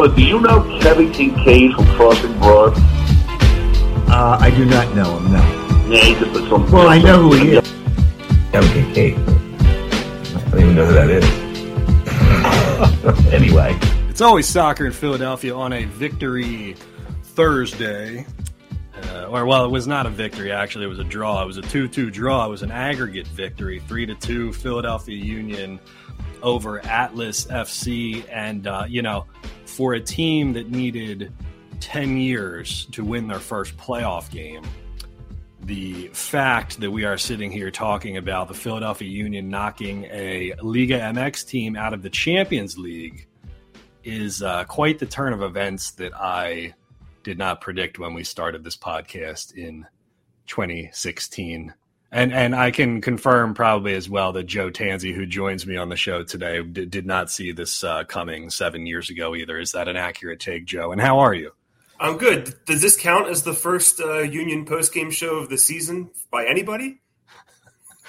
[0.00, 2.72] Brother, do you know Kevin Kinkead from Crossing Broad?
[4.08, 5.40] Uh, I do not know him, no.
[5.90, 6.72] Yeah, he just put some.
[6.72, 7.70] Well, I know who he is.
[8.50, 9.18] Kevin Kinkead.
[10.34, 11.24] I don't even know who that is.
[13.34, 13.78] anyway.
[14.08, 16.76] It's always soccer in Philadelphia on a victory
[17.22, 18.24] Thursday.
[19.02, 20.50] Uh, or well, it was not a victory.
[20.50, 21.42] Actually, it was a draw.
[21.42, 22.46] It was a two-two draw.
[22.46, 24.50] It was an aggregate victory, three to two.
[24.54, 25.78] Philadelphia Union
[26.42, 29.26] over Atlas FC, and uh, you know,
[29.80, 31.32] for a team that needed
[31.80, 34.62] ten years to win their first playoff game,
[35.62, 41.00] the fact that we are sitting here talking about the Philadelphia Union knocking a Liga
[41.00, 43.26] MX team out of the Champions League
[44.04, 46.74] is uh, quite the turn of events that I
[47.22, 49.86] did not predict when we started this podcast in
[50.46, 51.72] 2016.
[52.12, 55.90] And and I can confirm probably as well that Joe Tanzi, who joins me on
[55.90, 59.58] the show today, did, did not see this uh, coming seven years ago either.
[59.58, 60.90] Is that an accurate take, Joe?
[60.90, 61.52] And how are you?
[62.00, 62.54] I'm good.
[62.64, 66.46] Does this count as the first uh, Union post game show of the season by
[66.46, 67.00] anybody?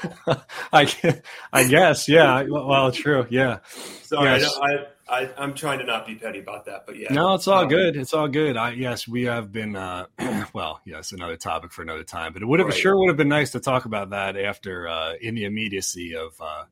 [0.73, 1.21] I,
[1.53, 2.43] I guess, yeah.
[2.47, 3.59] Well, true, yeah.
[4.03, 4.57] Sorry, Yes.
[4.61, 7.11] I, I, I, I'm trying to not be petty about that, but yeah.
[7.11, 7.97] No, it's all Um, good.
[7.97, 8.55] It's all good.
[8.57, 9.75] I yes, we have been.
[9.75, 10.05] Uh,
[10.53, 12.33] well, yes, another topic for another time.
[12.33, 12.77] But it would have Right.
[12.77, 16.39] sure would have been nice to talk about that after uh, in the immediacy of
[16.39, 16.63] uh,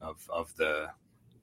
[0.00, 0.88] of of the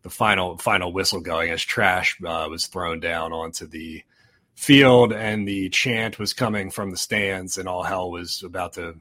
[0.02, 4.03] the final final whistle going as trash uh, was thrown down onto the
[4.56, 8.96] field and the chant was coming from the stands and all hell was about to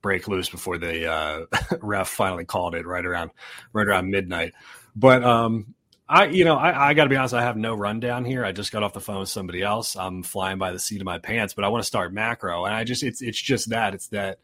[0.00, 1.40] break loose before the uh,
[1.82, 3.30] ref finally called it right around
[3.72, 4.52] right around midnight.
[4.96, 5.73] But um,
[6.08, 7.32] I, you know, I, I got to be honest.
[7.32, 8.44] I have no rundown here.
[8.44, 9.96] I just got off the phone with somebody else.
[9.96, 12.74] I'm flying by the seat of my pants, but I want to start macro, and
[12.74, 14.38] I just it's it's just that it's that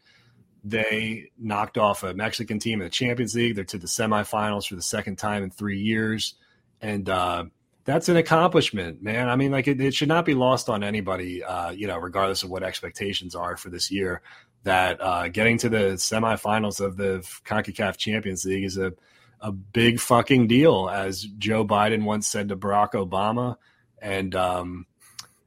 [0.63, 3.55] they knocked off a Mexican team in the Champions League.
[3.55, 6.33] They're to the semifinals for the second time in three years,
[6.81, 7.45] and uh,
[7.83, 9.29] that's an accomplishment, man.
[9.29, 12.41] I mean, like it, it should not be lost on anybody, uh, you know, regardless
[12.41, 14.21] of what expectations are for this year.
[14.63, 18.93] That uh, getting to the semifinals of the Concacaf Champions League is a
[19.41, 23.57] a big fucking deal, as Joe Biden once said to Barack Obama.
[24.01, 24.85] And um,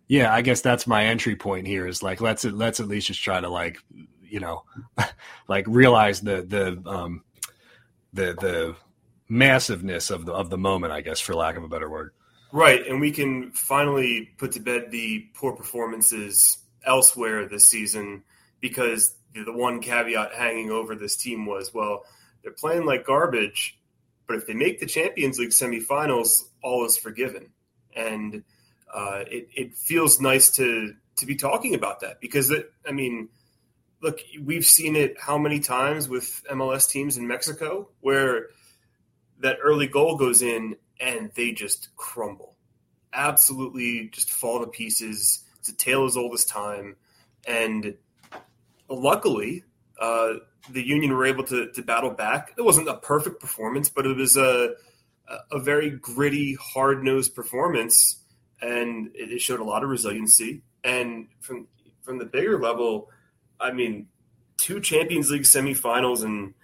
[0.09, 1.87] yeah, I guess that's my entry point here.
[1.87, 3.79] Is like let's let's at least just try to like
[4.23, 4.65] you know
[5.49, 7.23] like realize the the um,
[8.13, 8.77] the the
[9.29, 10.93] massiveness of the of the moment.
[10.93, 12.13] I guess for lack of a better word.
[12.53, 18.23] Right, and we can finally put to bed the poor performances elsewhere this season
[18.61, 22.05] because the the one caveat hanging over this team was, well,
[22.43, 23.77] they're playing like garbage,
[24.27, 26.31] but if they make the Champions League semifinals,
[26.63, 27.51] all is forgiven.
[27.95, 28.43] And
[28.93, 33.29] uh, it, it feels nice to to be talking about that because it, I mean,
[34.01, 38.49] look, we've seen it how many times with MLS teams in Mexico where
[39.41, 42.57] that early goal goes in and they just crumble,
[43.13, 45.45] absolutely just fall to pieces.
[45.59, 46.97] It's a tale as old as time,
[47.47, 47.95] and
[48.89, 49.65] luckily,
[50.01, 50.35] uh,
[50.71, 52.53] the Union were able to, to battle back.
[52.57, 54.75] It wasn't a perfect performance, but it was a
[55.51, 58.23] a very gritty, hard nosed performance,
[58.61, 60.63] and it showed a lot of resiliency.
[60.83, 61.67] And from
[62.03, 63.11] from the bigger level,
[63.59, 64.09] I mean,
[64.59, 66.55] two Champions League semifinals in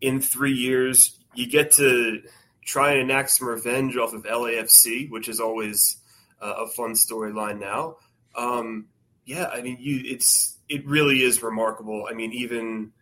[0.00, 2.22] in three years, you get to
[2.64, 5.96] try and enact some revenge off of LAFC, which is always
[6.40, 7.96] uh, a fun storyline now.
[8.34, 8.86] Um,
[9.24, 12.06] yeah, I mean, you it's it really is remarkable.
[12.10, 12.92] I mean, even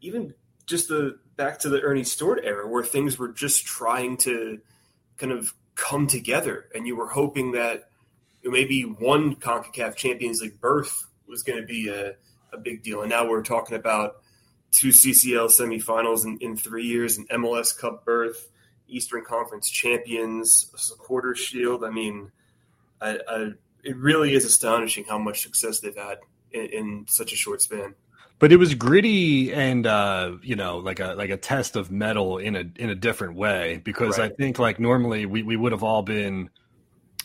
[0.00, 0.34] even
[0.66, 4.60] just the back to the Ernie Stewart era, where things were just trying to
[5.18, 7.90] kind of come together, and you were hoping that
[8.44, 12.14] maybe one Concacaf Champions League berth was going to be a,
[12.52, 14.16] a big deal, and now we're talking about
[14.70, 18.50] two CCL semifinals in, in three years, an MLS Cup berth,
[18.88, 21.84] Eastern Conference champions, a supporter shield.
[21.84, 22.30] I mean,
[23.00, 23.50] I, I,
[23.82, 26.18] it really is astonishing how much success they've had
[26.54, 27.94] in, in such a short span.
[28.38, 32.38] But it was gritty and uh, you know, like a like a test of mettle
[32.38, 34.32] in a in a different way because Right.
[34.32, 36.50] I think like normally we, we would have all been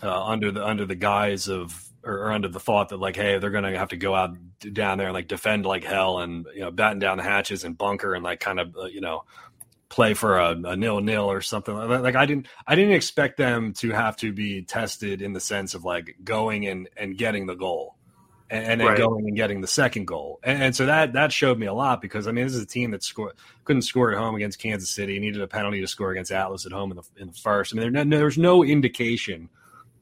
[0.03, 3.39] uh, under the under the guise of or, or under the thought that like hey
[3.39, 4.37] they're gonna have to go out
[4.71, 7.77] down there and like defend like hell and you know batten down the hatches and
[7.77, 9.23] bunker and like kind of uh, you know
[9.89, 12.03] play for a, a nil nil or something like that.
[12.03, 15.73] Like I didn't I didn't expect them to have to be tested in the sense
[15.73, 17.95] of like going and and getting the goal
[18.49, 18.97] and, and then Right.
[18.97, 20.39] going and getting the second goal.
[20.43, 22.67] And, and so that that showed me a lot because I mean this is a
[22.67, 26.11] team that scored couldn't score at home against Kansas City, needed a penalty to score
[26.11, 27.73] against Atlas at home in the in the first.
[27.73, 29.49] I mean there, no, there's no indication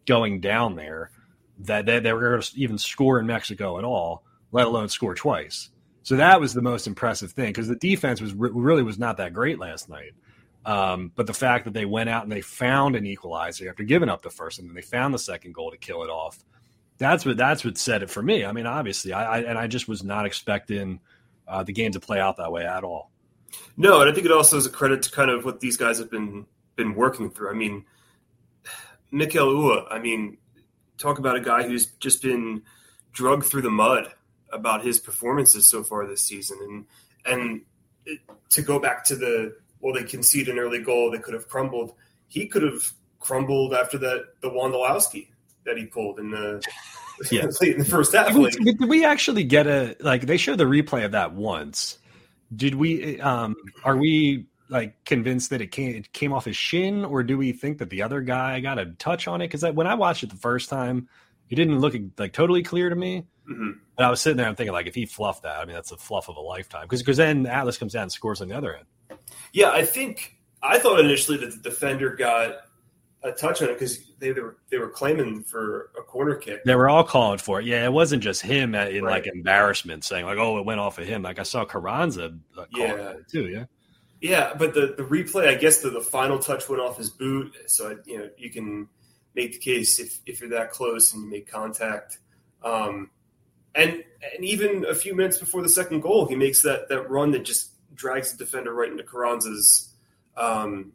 [0.05, 1.11] going down there
[1.59, 5.15] that they, they were going to even score in Mexico at all, let alone score
[5.15, 5.69] twice.
[6.03, 9.17] So that was the most impressive thing because the defense was re- really was not
[9.17, 10.13] that great last night.
[10.65, 14.09] Um, but the fact that they went out and they found an equalizer after giving
[14.09, 16.37] up the first, and then they found the second goal to kill it off.
[16.97, 18.43] That's what that's what said it for me.
[18.43, 20.99] I mean, obviously, I, I and I just was not expecting
[21.47, 23.11] uh, the game to play out that way at all.
[23.75, 25.99] No, and I think it also is a credit to kind of what these guys
[25.99, 26.45] have been
[26.75, 27.51] been working through.
[27.51, 27.85] I mean,
[29.11, 30.37] Mikael Uhre, I mean,
[30.97, 32.63] talk about a guy who's just been
[33.11, 34.13] drugged through the mud
[34.51, 36.85] about his performances so far this season, and
[37.25, 37.61] and
[38.05, 41.47] it, to go back to the well, they conceded an early goal that could have
[41.47, 41.93] crumbled.
[42.27, 45.27] He could have crumbled after that the Wondolowski
[45.67, 46.63] that he pulled in the
[47.31, 47.43] Yeah.
[47.61, 48.27] in the first half.
[48.27, 50.25] Did we, Like, did we actually get a like?
[50.27, 51.97] They showed the replay of that once.
[52.55, 53.19] Did we?
[53.21, 57.37] Um, are we like convinced that it came it came off his shin, or do
[57.37, 59.49] we think that the other guy got a touch on it?
[59.51, 61.09] Because when I watched it the first time,
[61.49, 63.25] it didn't look like totally clear to me.
[63.49, 63.79] mhm.
[63.97, 65.91] And I was sitting there, I'm thinking like, if he fluffed that, I mean, that's
[65.91, 66.83] a fluff of a lifetime.
[66.83, 69.19] Because because then Atlas comes down and scores on the other end.
[69.53, 72.57] Yeah, I think I thought initially that the defender got
[73.27, 76.63] a touch on it because they, they were they were claiming for a corner kick.
[76.63, 77.65] They were all calling for it.
[77.65, 81.05] Yeah, it wasn't just him in like embarrassment saying like, oh, it went off of
[81.07, 81.21] him.
[81.21, 83.09] Like I saw Carranza uh, calling Yeah.
[83.11, 83.47] it too.
[83.47, 83.65] Yeah.
[84.19, 87.55] Yeah, but the, the replay, I guess the, the final touch went off his boot,
[87.67, 88.87] so you know you can
[89.35, 92.17] make the case if, if you're that close and you make contact.
[92.63, 93.11] Um,
[93.75, 94.03] and
[94.35, 97.43] and even a few minutes before the second goal, he makes that that run that
[97.45, 99.93] just drags the defender right into Carranza's
[100.35, 100.93] um,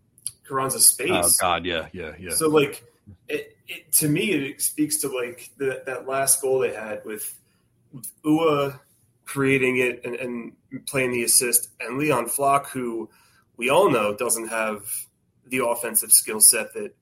[0.53, 1.11] Carranza's space.
[1.11, 2.31] Oh God, yeah, yeah, yeah.
[2.31, 2.85] So like,
[3.29, 7.39] it, it, to me, it speaks to like the, that last goal they had with,
[7.93, 8.79] with Uhre
[9.25, 10.53] creating it and, and
[10.87, 13.09] playing the assist, and Leon Flach, who
[13.57, 14.85] we all know doesn't have
[15.47, 16.95] the offensive skill set that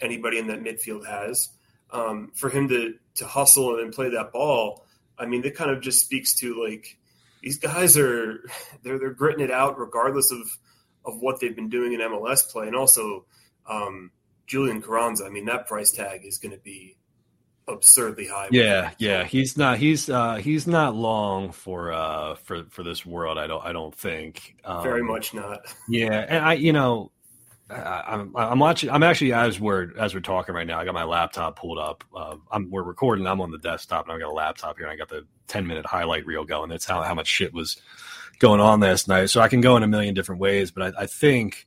[0.00, 1.48] anybody in that midfield has.
[1.90, 4.84] Um, for him to to hustle and play that ball,
[5.18, 6.98] I mean, that kind of just speaks to like
[7.42, 8.40] these guys are
[8.82, 10.40] they're they're gritting it out regardless of
[11.08, 13.24] of what they've been doing in MLS play, and also
[13.68, 14.10] um,
[14.46, 15.24] Julian Carranza.
[15.24, 16.96] I mean, that price tag is going to be
[17.66, 18.48] absurdly high.
[18.50, 19.78] Yeah, yeah, he's not.
[19.78, 23.38] He's uh, he's not long for uh for for this world.
[23.38, 23.64] I don't.
[23.64, 24.56] I don't think.
[24.64, 25.60] Um, very much not.
[25.88, 27.10] Yeah, and I, you know,
[27.70, 28.90] I, I'm I'm watching.
[28.90, 30.78] I'm actually as we're as we're talking right now.
[30.78, 32.04] I got my laptop pulled up.
[32.14, 33.26] Uh, I'm we're recording.
[33.26, 35.66] I'm on the desktop, and I've got a laptop here, and I got the 10
[35.66, 36.70] minute highlight reel going.
[36.70, 37.80] That's how how much shit was
[38.38, 39.30] going on last night.
[39.30, 41.66] So I can go in a million different ways, but I, I think.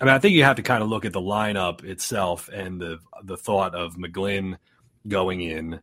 [0.00, 2.80] I mean, I think you have to kind of look at the lineup itself and
[2.80, 4.56] the the thought of McGlynn
[5.06, 5.80] going in,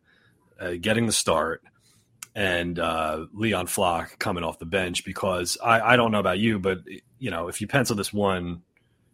[0.60, 1.62] uh, getting the start,
[2.34, 6.58] and uh, Leon Flach coming off the bench because I, I don't know about you,
[6.58, 6.80] but
[7.18, 8.60] you know if you pencil this one,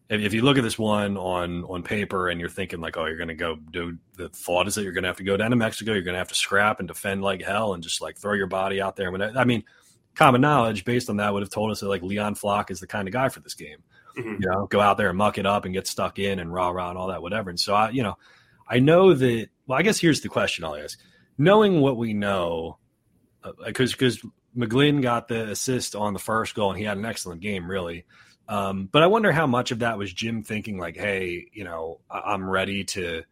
[0.08, 3.06] if, if you look at this one on on paper and you're thinking like, oh,
[3.06, 5.36] you're going to go do the thought is that you're going to have to go
[5.36, 8.00] down to Mexico, you're going to have to scrap and defend like hell and just
[8.00, 9.14] like throw your body out there.
[9.14, 9.64] I I mean,
[10.18, 12.86] common knowledge based on that would have told us that like Leon Flach is the
[12.86, 13.78] kind of guy for this game
[14.18, 14.40] Mhm.
[14.40, 16.70] you know, go out there and muck it up and get stuck in and rah
[16.70, 17.50] rah and all that, whatever.
[17.50, 18.18] And so I, you know,
[18.68, 19.48] I know that.
[19.66, 20.98] Well, I guess here's the question I'll ask:
[21.38, 22.78] knowing what we know,
[23.64, 24.20] because because
[24.56, 28.04] McGlynn got the assist on the first goal and he had an excellent game, really.
[28.48, 32.00] Um, but I wonder how much of that was Jim thinking like, hey, you know,
[32.10, 33.22] I- I'm ready to,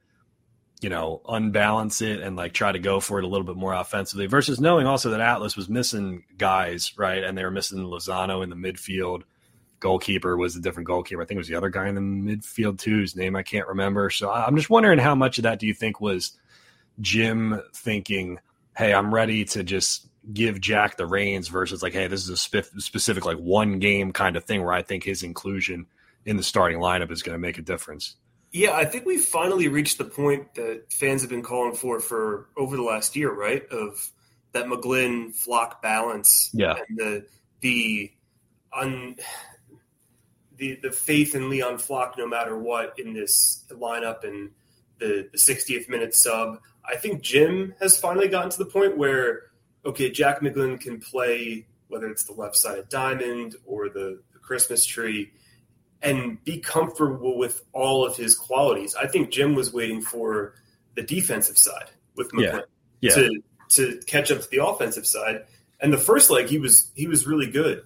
[0.80, 3.72] you know, unbalance it and like try to go for it a little bit more
[3.72, 7.24] offensively versus knowing also that Atlas was missing guys, right?
[7.24, 9.22] And they were missing Lozano in the midfield
[9.80, 11.22] goalkeeper was a different goalkeeper.
[11.22, 13.68] I think it was the other guy in the midfield too, whose name I can't
[13.68, 14.10] remember.
[14.10, 16.32] So I'm just wondering how much of that do you think was
[17.00, 18.38] Jim thinking,
[18.76, 22.36] "Hey, I'm ready to just give Jack the reins," versus like, "Hey, this is a
[22.36, 25.86] spe- specific like one game kind of thing where I think his inclusion
[26.24, 28.16] in the starting lineup is going to make a difference."
[28.52, 32.48] Yeah, I think we've finally reached the point that fans have been calling for for
[32.56, 33.66] over the last year, right?
[33.70, 34.10] Of
[34.52, 36.76] that McGlynn Flach balance, Yeah.
[36.88, 37.26] and the
[37.60, 38.12] the
[38.72, 39.16] un,
[40.56, 44.50] the the faith in Leon Flach, no matter what, in this lineup and
[44.98, 46.58] the the 60th minute sub.
[46.84, 49.50] I think Jim has finally gotten to the point where
[49.84, 54.38] okay, Jack McGlynn can play whether it's the left side of diamond or the, the
[54.40, 55.30] Christmas tree
[56.02, 58.94] and be comfortable with all of his qualities.
[58.94, 60.54] I think Jim was waiting for
[60.94, 62.64] the defensive side with McGlynn
[63.00, 63.14] Yeah.
[63.14, 65.44] to to catch up to the offensive side.
[65.80, 67.82] And the first leg, he was he was really good.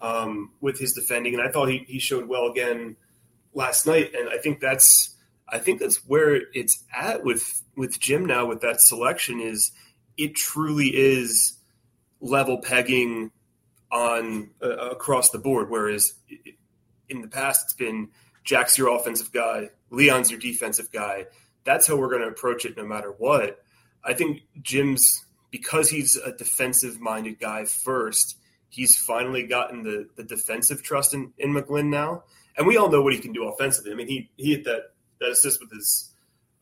[0.00, 2.96] um, with his defending, and I thought he, he showed well again
[3.54, 4.12] last night.
[4.18, 5.14] And I think that's
[5.48, 9.70] I think that's where it's at with with Jim now with that selection is
[10.16, 11.56] it truly is
[12.20, 13.30] level pegging
[13.92, 15.70] on uh, across the board.
[15.70, 16.14] Whereas
[17.16, 18.08] in the past, it's been
[18.44, 21.26] Jack's your offensive guy, Leon's your defensive guy.
[21.64, 23.62] That's how we're going to approach it, no matter what.
[24.04, 28.36] I think Jim's because he's a defensive minded guy first.
[28.68, 32.24] He's finally gotten the the defensive trust in, in McGlynn now,
[32.56, 33.92] and we all know what he can do offensively.
[33.92, 36.12] I mean, he he hit that that assist with his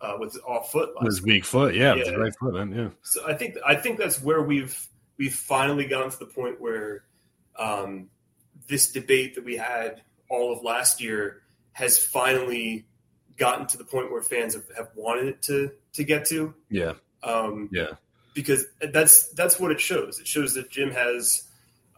[0.01, 2.11] uh, with his off foot, his weak foot, yeah, yeah.
[2.11, 2.89] right foot, man, yeah.
[3.03, 4.77] So I think I think that's where we've
[5.19, 7.05] we've finally gotten to the point where
[7.59, 8.11] um,
[8.69, 12.87] this debate that we had all of last year has finally
[13.37, 16.55] gotten to the point where fans have, have wanted it to to get to.
[16.71, 16.95] Yeah.
[17.23, 17.93] Um, yeah.
[18.35, 20.21] Because that's that's what it shows.
[20.21, 21.47] It shows that Jim has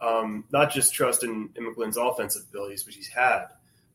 [0.01, 3.45] um, not just trust in, in McGlynn's offensive abilities, which he's had,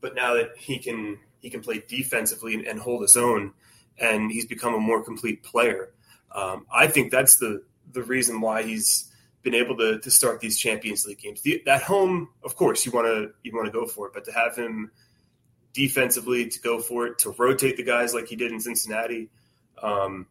[0.00, 3.52] but now that he can he can play defensively and, and hold his own,
[3.98, 5.90] and he's become a more complete player.
[6.32, 9.07] Um, I think that's the the reason why he's
[9.50, 11.40] been able to, to start these Champions League games.
[11.40, 14.24] The, at home, of course, you want to you want to go for it, but
[14.26, 14.90] to have him
[15.72, 19.30] defensively to go for it, to rotate the guys like he did in Cincinnati,
[19.82, 20.26] um,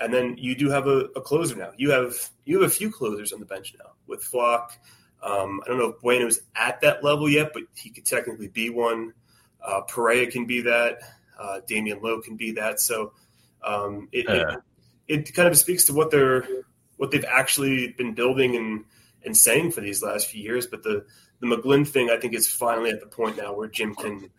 [0.00, 1.70] and then you do have a, a, closer now.
[1.76, 4.78] You have you have a few closers on the bench now with Flach.
[5.22, 8.70] Um, I don't know if Bueno's at that level yet, but he could technically be
[8.70, 9.14] one.
[9.64, 10.98] Uh, Perea can be that.
[11.38, 12.80] Uh, Damion Lowe can be that.
[12.80, 13.12] So
[13.64, 14.58] um, it, uh.
[15.08, 16.46] it, it kind of speaks to what they're
[16.98, 18.84] what they've actually been building and
[19.24, 20.66] and saying for these last few years.
[20.66, 21.06] But the
[21.40, 24.30] the McGlynn thing, I think, is finally at the point now where Jim can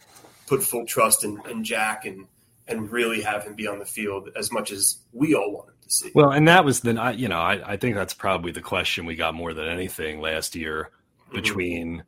[0.47, 2.27] put full trust in, in Jack and
[2.67, 5.75] and really have him be on the field as much as we all want him
[5.81, 6.11] to see.
[6.13, 9.15] Well, and that was the you know I, I think that's probably the question we
[9.15, 10.89] got more than anything last year
[11.25, 11.35] mm-hmm.
[11.35, 12.03] between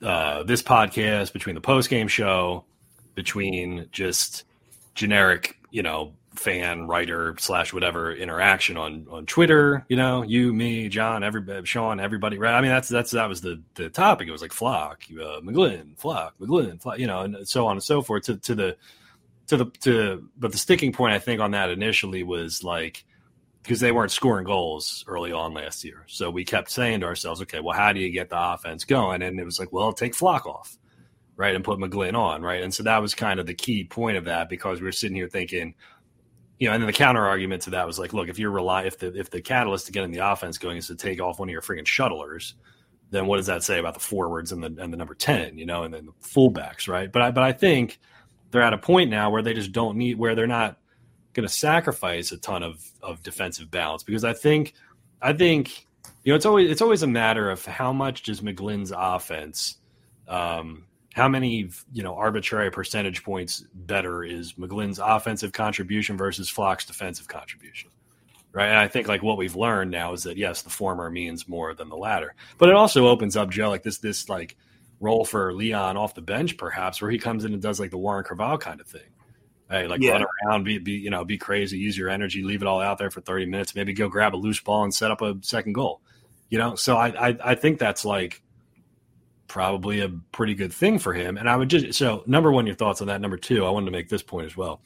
[0.00, 0.06] mm-hmm.
[0.06, 2.64] uh, this podcast, between the post game show,
[3.14, 4.44] between just
[4.94, 9.84] generic you know fan writer slash whatever interaction on on Twitter.
[9.88, 12.38] You know, you, me, John, everybody, Sean, everybody.
[12.38, 12.54] Right?
[12.54, 14.28] I mean, that's that's that was the the topic.
[14.28, 17.82] It was like Flach, uh, McGlynn, Flach, McGlynn, Flach, you know, and so on and
[17.82, 18.24] so forth.
[18.24, 18.76] To to the
[19.48, 23.04] to the to but the sticking point I think on that initially was like
[23.62, 26.04] because they weren't scoring goals early on last year.
[26.08, 29.22] So we kept saying to ourselves, okay, well, how do you get the offense going?
[29.22, 30.78] And it was like, well, take Flach off,
[31.36, 32.62] right, and put McGlynn on, right.
[32.62, 35.16] And so that was kind of the key point of that because we were sitting
[35.16, 35.74] here thinking
[36.60, 38.84] you know, and then the counter argument to that was like, look, if you're rely
[38.84, 41.48] if the if the catalyst to getting the offense going is to take off one
[41.48, 42.52] of your freaking shuttlers,
[43.10, 45.64] then what does that say about the forwards and the and the number ten, you
[45.64, 47.10] know, and then the fullbacks, right?
[47.10, 47.98] But I but I think
[48.50, 50.76] they're at a point now where they just don't need where they're not
[51.32, 54.74] going to sacrifice a ton of of defensive balance because I think
[55.22, 55.86] I think
[56.24, 59.78] you know it's always it's always a matter of how much does McGlynn's offense
[60.28, 66.84] um, how many you know arbitrary percentage points better is McGlynn's offensive contribution versus Flach's
[66.84, 67.90] defensive contribution?
[68.52, 68.68] Right.
[68.68, 71.72] And I think like what we've learned now is that yes, the former means more
[71.74, 72.34] than the latter.
[72.58, 74.56] But it also opens up Joe like this this like
[74.98, 77.98] role for Leon off the bench, perhaps, where he comes in and does like the
[77.98, 79.08] Warren Creavalle kind of thing.
[79.70, 80.12] Hey, like yeah.
[80.12, 82.98] run around, be, be you know, be crazy, use your energy, leave it all out
[82.98, 85.74] there for 30 minutes, maybe go grab a loose ball and set up a second
[85.74, 86.00] goal.
[86.48, 88.42] You know, so I I, I think that's like
[89.50, 91.36] probably a pretty good thing for him.
[91.36, 93.20] And I would just so number one, your thoughts on that.
[93.20, 94.80] Number two, I wanted to make this point as well.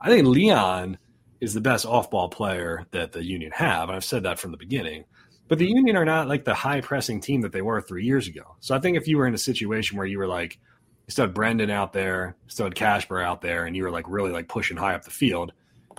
[0.00, 0.96] I think Leon
[1.40, 4.56] is the best off-ball player that the Union have, and I've said that from the
[4.56, 5.04] beginning.
[5.46, 8.26] But the Union are not like the high pressing team that they were three years
[8.28, 8.56] ago.
[8.60, 10.58] So I think if you were in a situation where you were like,
[11.06, 14.08] you still had Brendan out there, still had Kacper out there, and you were like
[14.08, 15.52] really like pushing high up the field.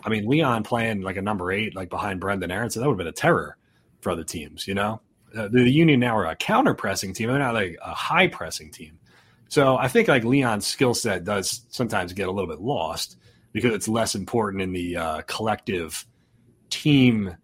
[0.03, 2.97] I mean, Leon playing like a number eight, like behind Brendan Aaronson, that would have
[2.97, 3.55] been a terror
[4.01, 5.01] for other teams, you know?
[5.35, 7.29] Uh, the Union now are a counter pressing team.
[7.29, 8.99] They're not like a high pressing team.
[9.49, 13.17] So I think like Leon's skill set does sometimes get a little bit lost
[13.51, 16.05] because it's less important in the uh, collective
[16.69, 17.35] team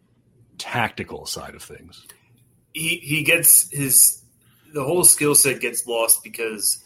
[0.57, 2.05] tactical side of things.
[2.73, 4.21] He he gets his
[4.73, 6.83] the whole skill set gets lost because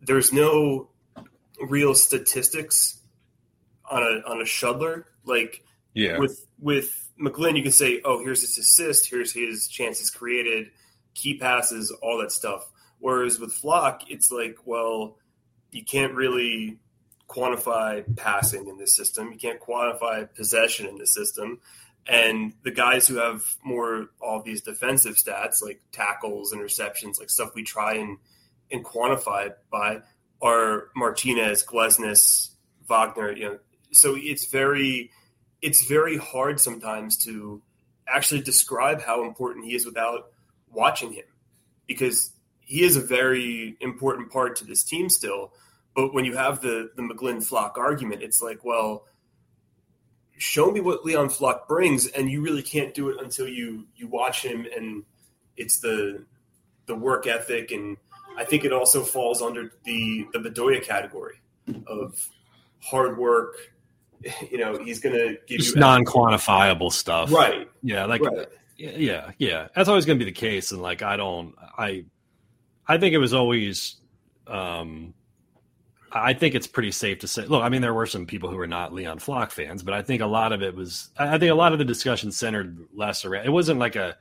[0.00, 0.88] there's no
[1.60, 3.00] real statistics
[3.88, 5.62] on a on a shuttler like
[5.94, 10.70] yeah with with McGlynn, you can say, oh, here's his assist, here's his chances created,
[11.14, 12.70] key passes, all that stuff.
[12.98, 15.16] Whereas with Flach, it's like, well,
[15.70, 16.78] you can't really
[17.28, 19.32] quantify passing in this system.
[19.32, 21.60] You can't quantify possession in this system.
[22.06, 27.54] And the guys who have more all these defensive stats, like tackles, interceptions, like stuff
[27.54, 28.18] we try and
[28.70, 30.02] and quantify by,
[30.40, 32.50] are Martinez, Glesnes,
[32.88, 33.32] Wagner.
[33.32, 33.58] You know,
[33.92, 35.10] so it's very
[35.62, 37.62] it's very hard sometimes to
[38.08, 40.30] actually describe how important he is without
[40.70, 41.24] watching him
[41.86, 45.52] because he is a very important part to this team still.
[45.94, 49.06] But when you have the the McGlynn Flach argument, it's like, well,
[50.36, 54.06] show me what Leon Flock brings, and you really can't do it until you you
[54.08, 55.04] watch him, and
[55.56, 56.24] it's the
[56.86, 57.96] the work ethic, and
[58.36, 61.40] I think it also falls under the the Bedoya category
[61.86, 62.28] of
[62.80, 63.56] hard work.
[64.50, 67.32] You know, he's going to give Just you non quantifiable stuff.
[67.32, 68.06] right, Yeah.
[68.06, 68.48] Like, right.
[68.76, 69.68] yeah, yeah.
[69.74, 70.72] That's always going to be the case.
[70.72, 72.04] And like, I don't, I,
[72.86, 73.96] I think it was always,
[74.46, 75.14] um,
[76.12, 77.44] I think it's pretty safe to say.
[77.46, 80.02] Look, I mean, there were some people who were not Leon Flach fans, but I
[80.02, 81.10] think a lot of it was.
[81.18, 83.44] I I think a lot of the discussion centered less around.
[83.44, 84.16] It wasn't like a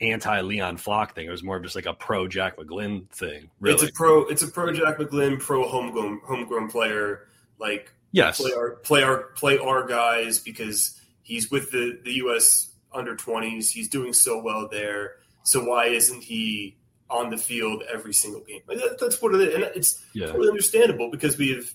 [0.00, 1.26] anti Leon Flach thing.
[1.26, 3.50] It was more of just like a pro Jack McGlynn thing.
[3.60, 4.26] Really, It's a pro.
[4.26, 7.28] It's a pro Jack McGlynn, pro homegrown homegrown player.
[7.58, 12.70] Like yes, play our play our play our guys because he's with the the U.S.
[12.92, 13.70] under twenties.
[13.70, 15.16] He's doing so well there.
[15.42, 16.76] So why isn't he
[17.10, 18.60] on the field every single game?
[18.66, 21.74] Like that, that's what it is, and it's yeah, totally understandable because we've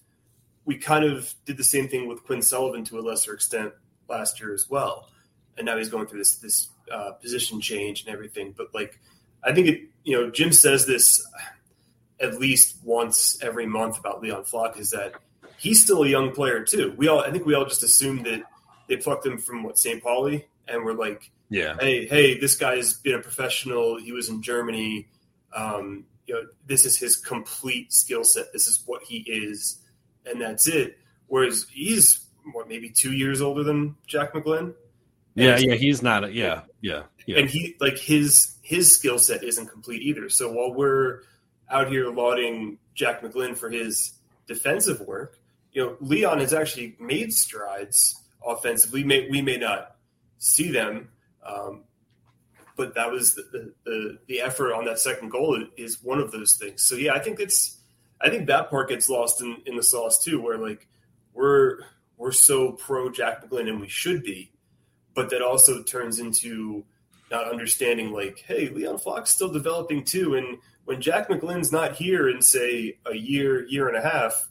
[0.66, 3.74] we kind of did the same thing with Quinn Sullivan to a lesser extent
[4.10, 5.10] last year as well,
[5.58, 8.54] and now he's going through this this uh, position change and everything.
[8.56, 9.00] But like,
[9.44, 11.26] I think it, you know, Jim says this
[12.20, 15.14] at least once every month about Leon Flach is that
[15.64, 16.94] he's still a young player too.
[16.98, 18.44] We all, I think, we all just assumed that
[18.90, 20.04] they plucked him from what St.
[20.04, 23.98] Pauli, and we're like, yeah, hey, hey, this guy's been a professional.
[23.98, 25.08] He was in Germany.
[25.56, 28.52] Um, you know, this is his complete skill set.
[28.52, 29.80] This is what he is,
[30.26, 30.98] and that's it.
[31.28, 34.74] Whereas he's what maybe two years older than Jack McGlynn,
[35.36, 35.76] yeah, yeah.
[35.76, 36.26] He's not.
[36.26, 37.40] A, yeah, yeah, yeah.
[37.40, 40.30] and he like his his skill set isn't complete either.
[40.30, 41.22] So while we're
[41.70, 44.14] out here lauding Jack McGlynn for his
[44.46, 45.40] defensive work,
[45.74, 49.04] you know, Leon has actually made strides offensively.
[49.04, 49.96] May, we may not
[50.38, 51.10] see them,
[51.46, 51.84] um,
[52.76, 56.32] but that was the, the, the the effort on that second goal is one of
[56.32, 56.84] those things.
[56.84, 57.80] So yeah, I think it's
[58.22, 60.88] I think that part gets lost in, in the sauce too, where like
[61.34, 61.80] we're
[62.18, 64.52] we're so pro Jack McGlynn and we should be,
[65.16, 66.86] but that also turns into
[67.32, 72.30] not understanding like, hey, Leon Flach's still developing too, and when Jack McGlynn's not here
[72.30, 74.50] in say a year, year and a half,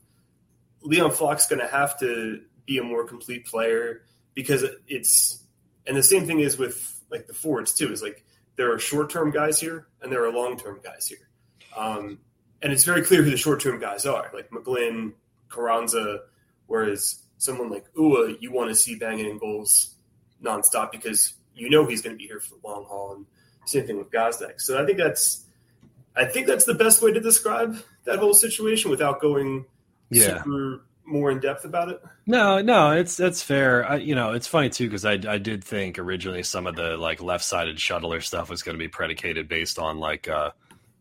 [0.82, 4.02] Leon Flach's going to have to be a more complete player
[4.34, 5.42] because it's
[5.86, 7.92] and the same thing is with like the forwards too.
[7.92, 8.24] Is like
[8.56, 11.28] there are short term guys here and there are long term guys here,
[11.76, 12.18] um,
[12.60, 15.12] and it's very clear who the short term guys are, like McGlynn,
[15.48, 16.20] Carranza,
[16.66, 19.96] whereas someone like Uhre, you want to see banging in goals
[20.42, 23.26] nonstop because you know he's going to be here for the long haul, and
[23.66, 24.60] same thing with Gazdag.
[24.60, 25.44] So I think that's
[26.14, 29.64] I think that's the best way to describe that whole situation without going
[30.12, 30.42] Yeah.
[30.42, 32.02] super more in depth about it.
[32.26, 33.88] No, no, it's that's fair.
[33.88, 36.96] I, you know, it's funny too because I I did think originally some of the
[36.96, 40.50] like left sided shuttler stuff was going to be predicated based on like uh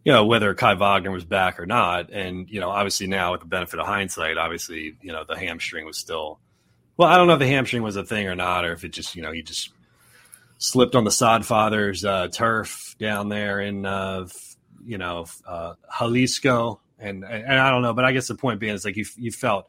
[0.03, 3.41] you know whether Kai Wagner was back or not, and you know obviously now with
[3.41, 6.39] the benefit of hindsight, obviously you know the hamstring was still.
[6.97, 8.89] Well, I don't know if the hamstring was a thing or not, or if it
[8.89, 9.71] just you know he just
[10.57, 14.27] slipped on the Sodfather's uh, turf down there in uh,
[14.83, 18.73] you know uh, Jalisco, and and I don't know, but I guess the point being
[18.73, 19.67] is like you you felt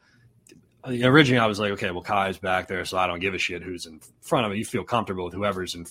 [0.87, 3.63] originally I was like, okay, well Kai's back there, so I don't give a shit
[3.63, 4.59] who's in front of it.
[4.59, 5.87] You feel comfortable with whoever's in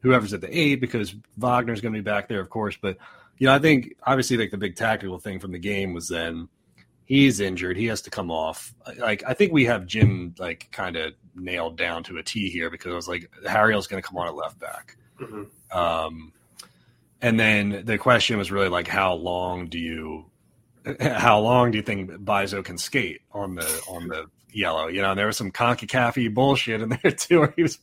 [0.00, 2.76] whoever's at the eight because Wagner's going to be back there, of course.
[2.80, 2.98] But
[3.38, 6.48] you know, I think obviously like the big tactical thing from the game was then
[7.04, 8.74] he's injured, he has to come off.
[8.98, 12.70] Like I think we have Jim like kind of nailed down to a T here
[12.70, 14.96] because I was like Harriel's going to come on at left back.
[15.20, 15.46] Mhm.
[15.74, 16.32] Um,
[17.22, 20.26] and then the question was really like, how long do you,
[21.00, 24.88] how long do you think Bizo can skate on the on the yellow?
[24.88, 27.78] You know, and there was some Concacaf bullshit in there too, where he was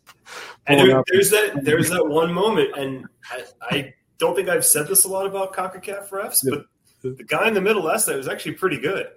[0.68, 4.88] And there, there's that there's that one moment, and I, I don't think I've said
[4.88, 6.66] this a lot about CONCACAF refs, but
[7.02, 9.08] the guy in the middle last night was actually pretty good.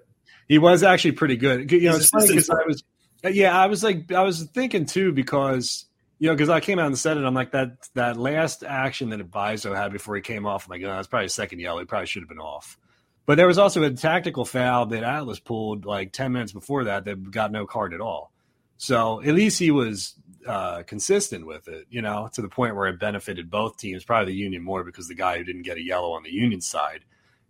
[0.49, 1.71] He was actually pretty good.
[1.71, 2.83] You know, it's funny because I was,
[3.25, 5.87] yeah, I was like, I was thinking too because
[6.19, 7.25] you know, because I came out and said it.
[7.25, 10.67] I'm like that that last action that Bizo had before he came off.
[10.67, 11.81] I'm like, oh, that's probably a second yellow.
[11.81, 12.79] He probably should have been off.
[13.27, 17.05] But there was also a tactical foul that Atlas pulled like ten minutes before that
[17.05, 18.33] that got no card at all.
[18.79, 20.15] So at least he was
[20.47, 24.05] uh, consistent with it, you know, to the point where it benefited both teams.
[24.05, 26.61] Probably the Union more because the guy who didn't get a yellow on the Union
[26.61, 27.05] side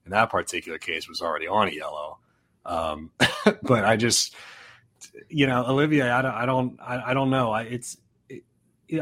[0.06, 2.18] in that particular case was already on a yellow.
[2.64, 3.10] Um,
[3.62, 4.34] but I just,
[5.28, 7.50] you know, Olivia, I don't, I don't, I, I don't know.
[7.50, 7.96] I, it's,
[8.28, 8.44] it,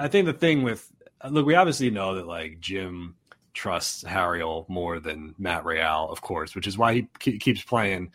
[0.00, 0.90] I think the thing with,
[1.28, 3.16] look, we obviously know that like Jim
[3.54, 8.12] trusts Harriel more than Matt Real, of course, which is why he ke- keeps playing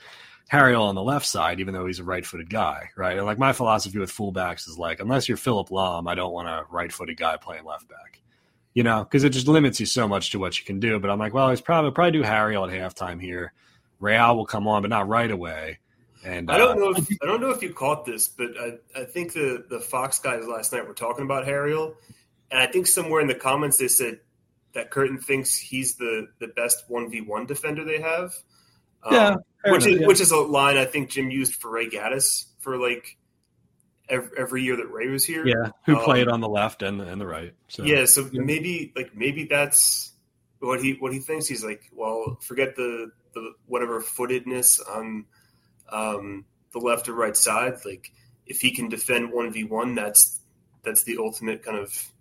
[0.49, 3.17] Harriel on the left side, even though he's a right-footed guy, right?
[3.17, 6.47] And like my philosophy with fullbacks is like, unless you're Philipp Lahm, I don't want
[6.47, 8.19] a right-footed guy playing left back.
[8.73, 10.99] you know, because it just limits you so much to what you can do.
[10.99, 13.53] But I'm like, well, he's probably probably do Harry at halftime here.
[13.99, 15.79] Real will come on, but not right away.
[16.23, 16.89] And I don't uh, know.
[16.91, 20.19] If, I don't know if you caught this, but I, I think the the Fox
[20.19, 21.95] guys last night were talking about Harriel,
[22.51, 24.19] and I think somewhere in the comments they said
[24.73, 28.33] that Curtin thinks he's the the best one v one defender they have.
[29.03, 29.35] Um, Yeah,
[29.71, 30.07] which enough, is yeah.
[30.07, 33.17] which is a line I think Jim used for Ray Gaddis for like
[34.09, 35.45] every, every year that Ray was here.
[35.47, 37.53] yeah, who Um, played on the left and the, and the right.
[37.67, 38.41] So Yeah, so Yeah.
[38.43, 40.13] maybe like maybe that's
[40.59, 41.47] what he what he thinks.
[41.47, 45.25] He's like, well, forget the the whatever footedness on
[45.91, 47.75] um, the left or right side.
[47.85, 48.11] Like
[48.45, 50.39] if he can defend one v one, that's
[50.83, 52.11] that's the ultimate kind of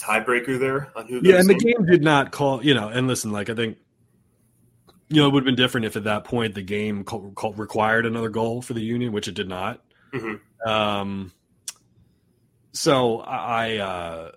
[0.00, 1.20] tiebreaker there on who.
[1.22, 3.78] Yeah, and the game did not call, you know, and listen, like I think,
[5.08, 7.52] you know, it would have been different if at that point the game call, call,
[7.52, 9.82] required another goal for the Union, which it did not.
[10.12, 10.40] Mhm.
[10.66, 11.32] Um,
[12.72, 14.32] so I, uh,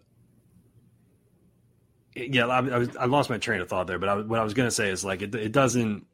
[2.15, 4.43] yeah, I, I, was, I lost my train of thought there, but I, what I
[4.43, 6.05] was going to say is like it, it doesn't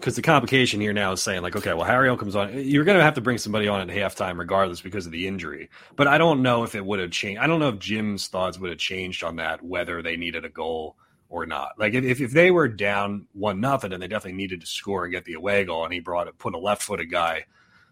[0.00, 2.52] because the complication here now is saying like, okay, well, Harry comes on.
[2.54, 5.68] You're going to have to bring somebody on at halftime regardless because of the injury.
[5.94, 7.40] But I don't know if it would have changed.
[7.40, 10.48] I don't know if Jim's thoughts would have changed on that, whether they needed a
[10.48, 10.96] goal
[11.28, 11.72] or not.
[11.78, 15.12] Like if, if they were down one nothing and they definitely needed to score and
[15.12, 17.44] get the away goal, and he brought it, put a left footed guy,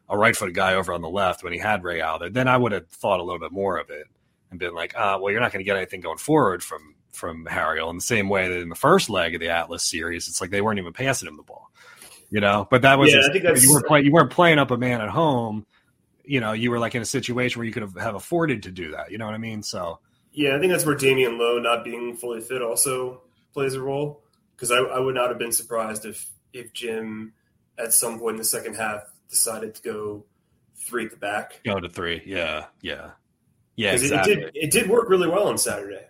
[0.09, 2.49] a right footed guy over on the left when he had Ray out there, then
[2.49, 4.07] I would have thought a little bit more of it
[4.51, 7.47] and been like, uh, well, you're not going to get anything going forward from from
[7.47, 10.41] Harriel in the same way that in the first leg of the Atlas series, it's
[10.41, 11.69] like they weren't even passing him the ball
[12.31, 12.67] you know.
[12.71, 14.77] But that was Yeah, I think that's- you weren't playing you weren't playing up a
[14.77, 15.67] man at home.
[16.25, 18.71] You know, you were like in a situation where you could have, have afforded to
[18.71, 19.11] do that.
[19.11, 19.63] You know what I mean?
[19.63, 19.99] So
[20.33, 23.23] Yeah, I think that's where Damion Lowe not being fully fit also
[23.55, 24.23] plays a role.
[24.55, 27.33] Because I, I would not have been surprised if if Jim
[27.79, 30.25] at some point in the second half decided to go
[30.77, 31.61] three at the back.
[31.65, 32.23] go to three.
[32.27, 33.11] Yeah, yeah,
[33.77, 33.93] yeah.
[33.93, 36.05] 'Cause it- it, did it did work really well on Saturday.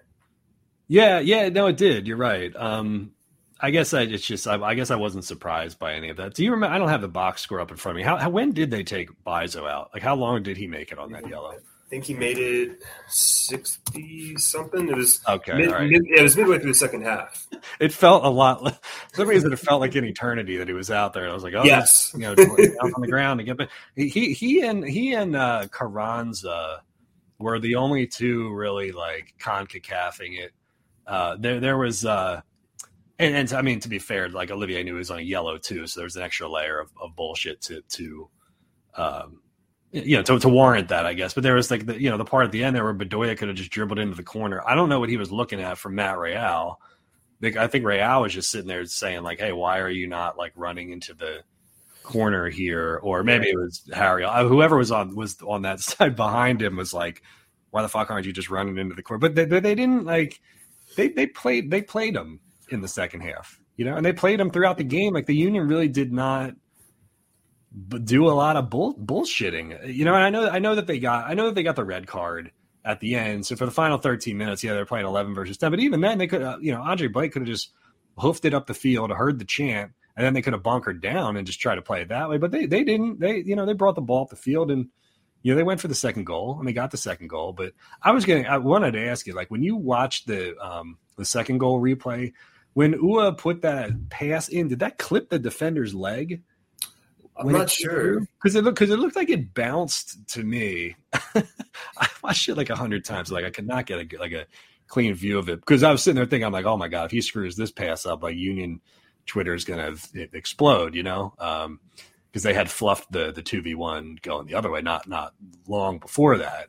[0.89, 1.49] Yeah, yeah.
[1.51, 2.07] No, it did.
[2.07, 2.55] You're right.
[2.57, 3.13] Um,
[3.61, 6.35] I guess I it's just I, I guess I wasn't surprised by any of that.
[6.35, 6.75] Do you remember?
[6.75, 8.03] I don't have the box score up in front of me.
[8.05, 9.91] How, how when did they take Bizo out?
[9.93, 11.53] Like how long did he make it on that yellow?
[11.53, 14.89] I think he made it sixty something.
[14.89, 15.89] It was Okay, mid, right.
[15.89, 17.47] mid, it was midway through the second half.
[17.81, 18.61] It felt a lot.
[19.11, 21.29] For some reason, it felt like an eternity that he was out there.
[21.29, 22.11] I was like, oh, Yes.
[22.15, 23.57] you know, down on the ground again.
[23.57, 23.71] But.
[23.97, 26.83] He he he and he and uh, Carranza
[27.39, 30.53] were the only two really like concacafing it.
[31.07, 32.43] Uh, there there was uh,
[33.19, 35.59] and, and I mean to be fair, like Olivier knew he was on a yellow
[35.59, 38.29] too, so there was an extra layer of, of bullshit to to
[38.97, 39.41] um,
[39.91, 41.35] you know to, to warrant that, I guess.
[41.35, 43.37] But there was like the you know the part at the end there where Bedoya
[43.37, 44.63] could have just dribbled into the corner.
[44.67, 46.81] I don't know what he was looking at from Matt Real.
[47.41, 50.39] Like, I think Real was just sitting there saying like, "Hey, why are you not
[50.39, 51.43] like running into the
[52.03, 54.25] corner here?" Or maybe it was Harry.
[54.25, 57.23] Uh, Whoever was on was on that side behind him was like,
[57.71, 60.05] "Why the fuck aren't you just running into the corner?" But they, they, they didn't
[60.05, 60.41] like
[60.97, 64.41] they they played they played him in the second half, you know, and they played
[64.41, 65.15] him throughout the game.
[65.15, 66.55] Like the Union really did not
[68.05, 70.15] do a lot of bull bullshitting, you know.
[70.15, 72.07] And I know I know that they got I know that they got the red
[72.07, 72.53] card
[72.85, 73.47] at the end.
[73.47, 75.71] So for the final 13 minutes, yeah, they're playing 11 versus 10.
[75.71, 77.71] But even then, they could, uh, you know, Andre Blake could have just
[78.17, 81.37] hoofed it up the field, heard the chant, and then they could have bunkered down
[81.37, 82.39] and just tried to play it that way.
[82.39, 83.21] But they they didn't.
[83.21, 84.89] They you know they brought the ball up the field and
[85.43, 87.53] you know they went for the second goal and they got the second goal.
[87.53, 90.99] But I was getting I wanted to ask you like when you watched the um
[91.17, 92.33] the second goal replay.
[92.79, 96.45] When Uhre put that pass in, did that clip the defender's leg?
[97.37, 98.21] I'm not sure.
[98.21, 100.95] because it looked because it looked like it bounced to me.
[101.13, 104.47] I watched it like a hundred times, like I could not get a like a
[104.87, 107.07] clean view of it because I was sitting there thinking, I'm like, oh my god,
[107.07, 108.81] if he screws this pass up, like Union
[109.27, 111.81] Twitter is gonna explode, you know, um,
[112.31, 115.35] because they had fluffed the the two v one going the other way, not not
[115.67, 116.69] long before that.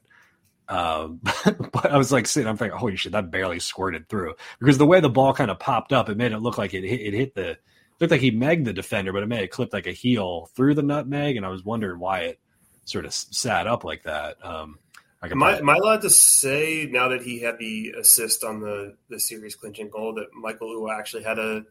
[0.69, 1.19] Um,
[1.71, 4.85] but I was like sitting, I'm thinking, holy shit, that barely squirted through because the
[4.85, 7.13] way the ball kind of popped up, it made it look like it hit, it
[7.13, 7.57] hit the
[7.99, 10.75] looked like he megged the defender, but it may have clipped like a heel through
[10.75, 12.39] the nutmeg, and I was wondering why it
[12.85, 14.37] sort of sat up like that.
[14.45, 14.79] Um,
[15.21, 18.61] I Am I, am I allowed to say now that he had the assist on
[18.61, 21.65] the the series clinching goal that Mikael Uhre actually had a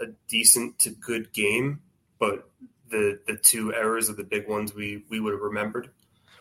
[0.00, 1.80] a decent to good game,
[2.18, 2.50] but
[2.90, 5.90] the the two errors are the big ones we we would have remembered.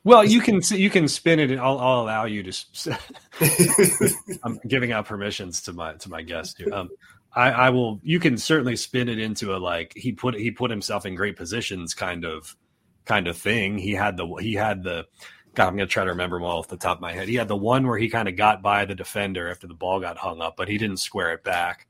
[0.03, 2.99] Well, you can you can spin it, and I'll, I'll allow you to.
[4.43, 6.73] I'm giving out permissions to my to my guest here.
[6.73, 6.89] Um,
[7.33, 7.99] I, I will.
[8.03, 11.35] You can certainly spin it into a like he put he put himself in great
[11.35, 12.55] positions kind of
[13.05, 13.77] kind of thing.
[13.77, 15.05] He had the he had the.
[15.55, 17.27] God, I'm gonna try to remember them all off the top of my head.
[17.27, 19.99] He had the one where he kind of got by the defender after the ball
[19.99, 21.87] got hung up, but he didn't square it back.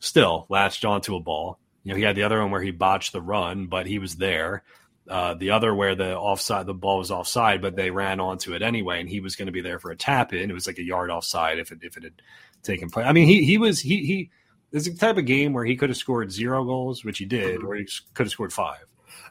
[0.00, 1.58] Still latched onto a ball.
[1.84, 4.16] You know, he had the other one where he botched the run, but he was
[4.16, 4.62] there.
[5.08, 8.62] Uh, the other where the offside, the ball was offside, but they ran onto it
[8.62, 10.50] anyway, and he was going to be there for a tap in.
[10.50, 12.22] It was like a yard offside if it if it had
[12.62, 13.06] taken place.
[13.06, 14.30] I mean, he he was he he.
[14.70, 17.62] There's a type of game where he could have scored zero goals, which he did,
[17.62, 18.84] or he could have scored five.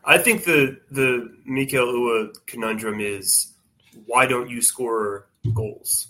[0.03, 3.53] I think the the Mikael Uhre conundrum is
[4.05, 6.07] why don't you score goals?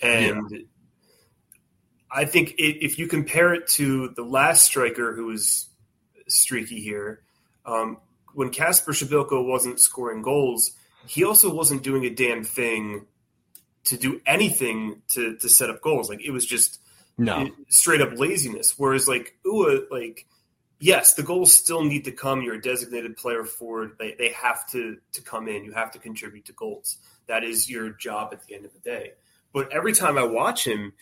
[0.00, 0.58] And yeah.
[2.10, 5.68] I think it, if you compare it to the last striker who was
[6.28, 7.22] streaky here,
[7.66, 7.98] um,
[8.34, 10.72] when Kacper Przybyłko wasn't scoring goals,
[11.06, 13.06] he also wasn't doing a damn thing
[13.84, 16.08] to do anything to to set up goals.
[16.08, 16.80] Like it was just
[17.18, 18.74] no straight up laziness.
[18.76, 20.26] Whereas like Uhre, like
[20.80, 22.42] yes, the goals still need to come.
[22.42, 23.96] You're a designated player forward.
[23.98, 25.64] They they have to to come in.
[25.64, 26.98] You have to contribute to goals.
[27.26, 29.12] That is your job at the end of the day.
[29.52, 30.92] But every time I watch him,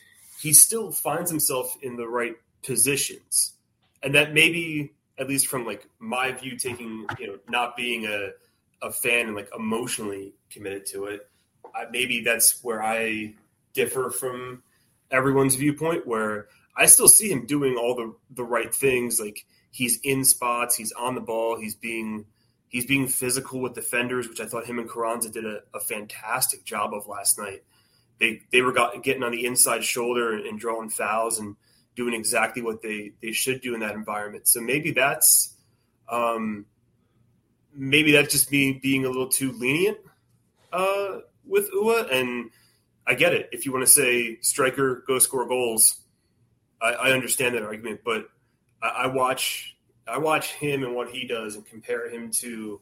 [0.41, 3.55] he still finds himself in the right positions,
[4.03, 4.93] and that maybe
[5.23, 8.31] at least from like my view, taking you know not being a
[8.83, 11.29] a fan and like emotionally committed to it,
[11.75, 13.35] I, maybe that's where I
[13.73, 14.65] differ from
[15.11, 16.07] everyone's viewpoint.
[16.07, 20.75] Where I still see him doing all the the right things, like he's in spots,
[20.75, 22.27] he's on the ball, he's being
[22.69, 26.65] he's being physical with defenders, which I thought him and Carranza did a, a fantastic
[26.65, 27.63] job of last night.
[28.19, 31.55] They they were got, getting on the inside shoulder and, and drawing fouls and
[31.95, 34.49] doing exactly what they they should do in that environment.
[34.49, 35.55] So maybe that's
[36.09, 36.67] um,
[37.75, 39.99] maybe that's just me being a little too lenient
[40.73, 42.13] uh, with Uhre.
[42.13, 42.51] And
[43.07, 43.49] I get it.
[43.53, 46.01] If you want to say striker, go score goals,
[46.81, 48.01] I, I understand that argument.
[48.05, 48.27] But
[48.83, 49.77] I, I watch
[50.07, 52.81] I watch him and what he does and compare him to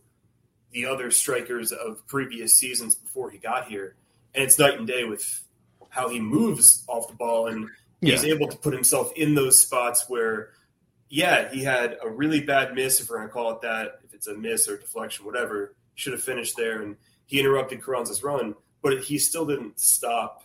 [0.72, 3.96] the other strikers of previous seasons before he got here,
[4.34, 5.44] and it's night and day with
[5.88, 7.68] how he moves off the ball and
[8.00, 8.12] yeah.
[8.12, 10.50] he's able to put himself in those spots where,
[11.08, 14.14] yeah, he had a really bad miss, if we're going to call it that, if
[14.14, 18.54] it's a miss or deflection, whatever, should have finished there, and he interrupted Carranza's run,
[18.82, 20.44] but he still didn't stop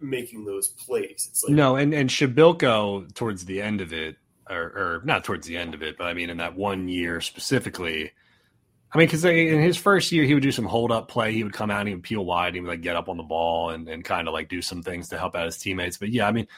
[0.00, 1.28] making those plays.
[1.30, 4.16] It's like, no, and and Przybyłko towards the end of it,
[4.48, 7.20] or, or not towards the end of it, but I mean in that one year
[7.20, 8.12] specifically
[8.92, 11.32] I mean, because in his first year, he would do some hold up play.
[11.32, 12.48] He would come out and he would peel wide.
[12.48, 14.60] And he would like get up on the ball and, and kind of like do
[14.60, 15.96] some things to help out his teammates.
[15.96, 16.48] But yeah, I mean,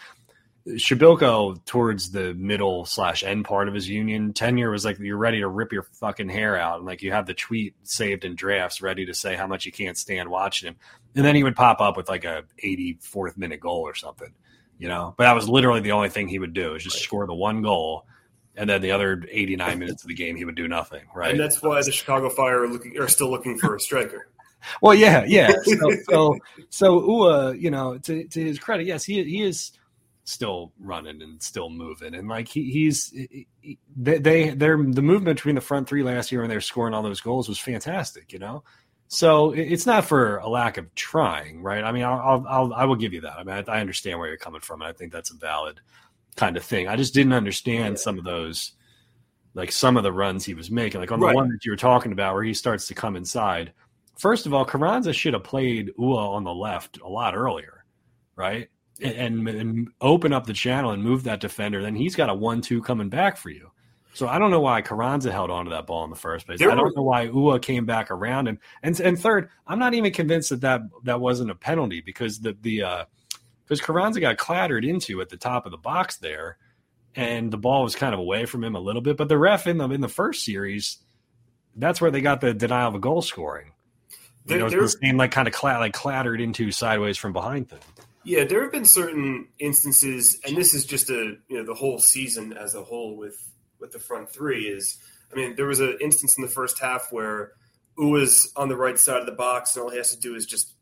[0.67, 5.41] Przybyłko towards the middle slash end part of his union tenure was like you're ready
[5.41, 6.79] to rip your fucking hair out.
[6.79, 9.73] And like you have the tweet saved in drafts ready to say how much you
[9.73, 10.77] can't stand watching him.
[11.17, 14.33] And then he would pop up with like a 84th minute goal or something,
[14.79, 15.15] you know?
[15.17, 17.03] But that was literally the only thing he would do is just right.
[17.03, 18.07] score the one goal
[18.57, 21.41] and then the other 89 minutes of the game he would do nothing right and
[21.41, 24.29] that's why the chicago fire are looking are still looking for a striker
[24.83, 29.23] well yeah yeah so so, so Uhre, you know to, to his credit yes he,
[29.25, 29.73] he is
[30.25, 35.37] still running and still moving and like he, he's he, they, they they're the movement
[35.37, 38.39] between the front three last year and they're scoring all those goals was fantastic you
[38.39, 38.63] know
[39.09, 42.85] so it's not for a lack of trying right i mean i'll, I'll, I'll i
[42.85, 44.93] will give you that i mean I, I understand where you're coming from and i
[44.93, 45.81] think that's a valid
[46.37, 46.89] kind of thing.
[46.89, 48.73] I just didn't understand some of those,
[49.55, 51.35] like some of the runs he was making, like on the right.
[51.35, 53.73] one that you were talking about where he starts to come inside.
[54.19, 57.85] First of all, Carranza should have played Uhre on the left a lot earlier,
[58.37, 58.69] right?
[59.03, 61.83] And, and, open up the channel and move that defender.
[61.83, 63.71] Then he's got a one-two coming back for you.
[64.15, 66.59] So I don't know why Carranza held on to that ball in the first place.
[66.59, 68.59] There I don't were, know why Uhre came back around him.
[68.83, 72.57] And and third, I'm not even convinced that that, that wasn't a penalty because the
[72.61, 73.05] the uh,
[73.65, 76.59] because Carranza got clattered into at the top of the box there,
[77.15, 79.17] and the ball was kind of away from him a little bit.
[79.17, 80.99] But the ref in the in the first series,
[81.75, 83.73] that's where they got the denial of a goal scoring.
[84.45, 87.71] There, you know, the same like kind of clat, like clattered into sideways from behind
[87.71, 87.79] thing.
[88.25, 91.99] Yeah, there have been certain instances, and this is just a you know the whole
[91.99, 93.37] season as a whole with
[93.81, 94.99] with the front three is.
[95.33, 97.53] I mean, there was an instance in the first half where
[97.99, 100.35] Uhre was on the right side of the box, and all he has to do
[100.35, 100.75] is just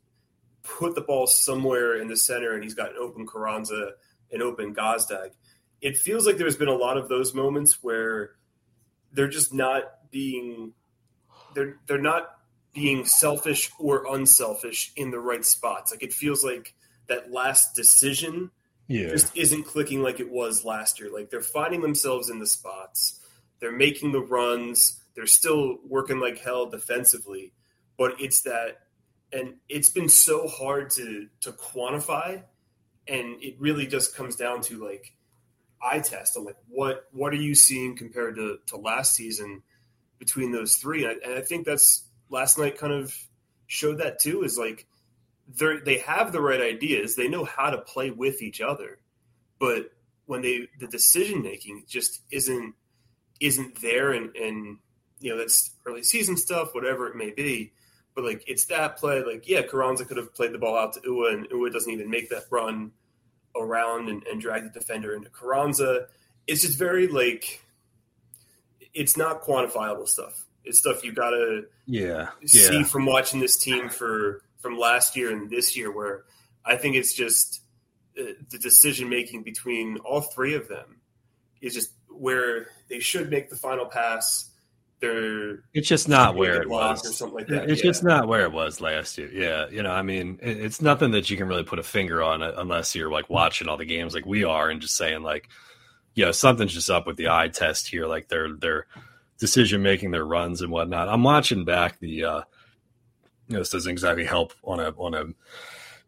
[0.62, 3.92] put the ball somewhere in the center and he's got an open Carranza,
[4.30, 5.30] an open Gazdag.
[5.80, 8.32] It feels like there's been a lot of those moments where
[9.12, 10.72] they're just not being
[11.54, 12.30] they're they're not
[12.72, 15.90] being selfish or unselfish in the right spots.
[15.90, 16.74] Like it feels like
[17.10, 18.50] that last decision
[18.88, 19.10] yeah.
[19.10, 21.10] just isn't clicking like it was last year.
[21.12, 23.20] Like they're finding themselves in the spots.
[23.60, 25.00] They're making the runs.
[25.14, 27.52] They're still working like hell defensively,
[27.98, 28.78] but it's that
[29.32, 32.42] and it's been so hard to to quantify
[33.06, 35.14] and it really just comes down to like
[35.82, 39.62] eye test of like what what are you seeing compared to, to last season
[40.18, 43.14] between those three and I, and I think that's last night kind of
[43.66, 44.86] showed that too is like
[45.58, 48.98] they they have the right ideas they know how to play with each other
[49.58, 49.90] but
[50.26, 52.74] when they the decision making just isn't
[53.40, 54.78] isn't there and and
[55.18, 57.72] you know that's early season stuff, whatever it may be.
[58.14, 61.00] But like it's that play, like yeah, Carranza could have played the ball out to
[61.00, 62.92] Uhre, and Uhre doesn't even make that run
[63.56, 66.06] around and, and drag the defender into Carranza.
[66.46, 67.60] It's just very like
[68.94, 70.44] it's not quantifiable stuff.
[70.64, 72.30] It's stuff you gotta Yeah.
[72.46, 72.84] see Yeah.
[72.84, 76.24] from watching this team for from last year and this year, where
[76.64, 77.62] I think it's just
[78.18, 81.00] uh, the decision making between all three of them
[81.60, 84.50] is just where they should make the final pass.
[85.00, 87.06] They're It's just not where it was.
[87.06, 87.70] or something like that.
[87.70, 87.90] It's yeah.
[87.90, 89.30] just not where it was last year.
[89.32, 92.42] Yeah, you know, I mean, it's nothing that you can really put a finger on
[92.42, 95.48] unless you're like watching all the games like we are and just saying like,
[96.14, 98.06] you know, something's just up with the eye test here.
[98.06, 98.86] Like their their
[99.38, 101.08] decision making, their runs and whatnot.
[101.08, 102.24] I'm watching back the.
[102.24, 102.42] uh
[103.50, 105.24] you know, this doesn't exactly help on a on a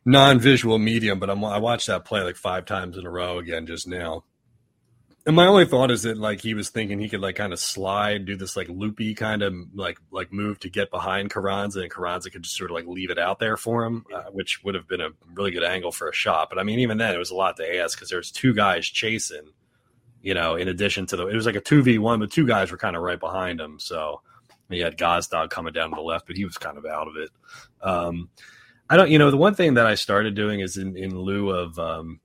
[0.05, 3.67] non-visual medium, but I'm I watched that play like five times in a row again
[3.67, 4.25] just now.
[5.27, 7.59] And my only thought is that like he was thinking he could like kind of
[7.59, 11.91] slide, do this like loopy kind of like like move to get behind Carranza, and
[11.91, 14.77] Carranza could just sort of like leave it out there for him, uh, which would
[14.77, 16.49] have been a really good angle for a shot.
[16.49, 18.87] But I mean, even then, it was a lot to ask because there's two guys
[18.87, 19.53] chasing.
[20.21, 22.47] You know, in addition to the, it was like a two v one, but two
[22.47, 23.81] guys were kind of right behind him.
[23.81, 24.21] So
[24.71, 27.17] he had Gazdag coming down to the left, but he was kind of out of
[27.17, 27.31] it.
[27.83, 28.31] Um,
[28.89, 31.51] I don't, you know, the one thing that I started doing is in, in lieu
[31.51, 32.21] of, um,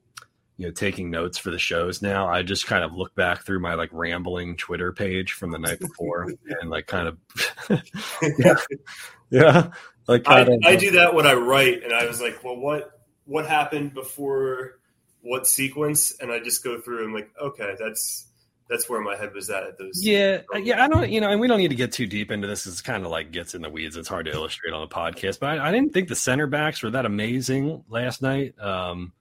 [0.56, 3.60] you know, taking notes for the shows now, I just kind of look back through
[3.60, 7.18] my like rambling Twitter page from the night before and like kind of,
[8.38, 8.54] yeah,
[9.30, 9.70] yeah,
[10.08, 12.90] like I, of, I do that when I write, and I was like, well, what
[13.24, 14.80] what happened before
[15.20, 16.14] what sequence?
[16.20, 18.26] And I just go through and like, okay, that's
[18.68, 20.04] that's where my head was at at those.
[20.04, 20.84] Yeah, uh, yeah.
[20.84, 22.66] I don't, you know, and we don't need to get too deep into this.
[22.66, 23.96] It's kind of like gets in the weeds.
[23.96, 26.82] It's hard to illustrate on a podcast, but I, I didn't think the center backs
[26.82, 28.58] were that amazing last night.
[28.60, 29.12] Um,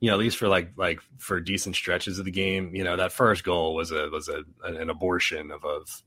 [0.00, 2.74] you know, at least for like like for decent stretches of the game.
[2.74, 6.02] You know, that first goal was a was a an abortion of of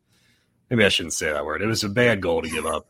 [0.70, 1.62] maybe I shouldn't say that word.
[1.62, 2.88] It was a bad goal to give up,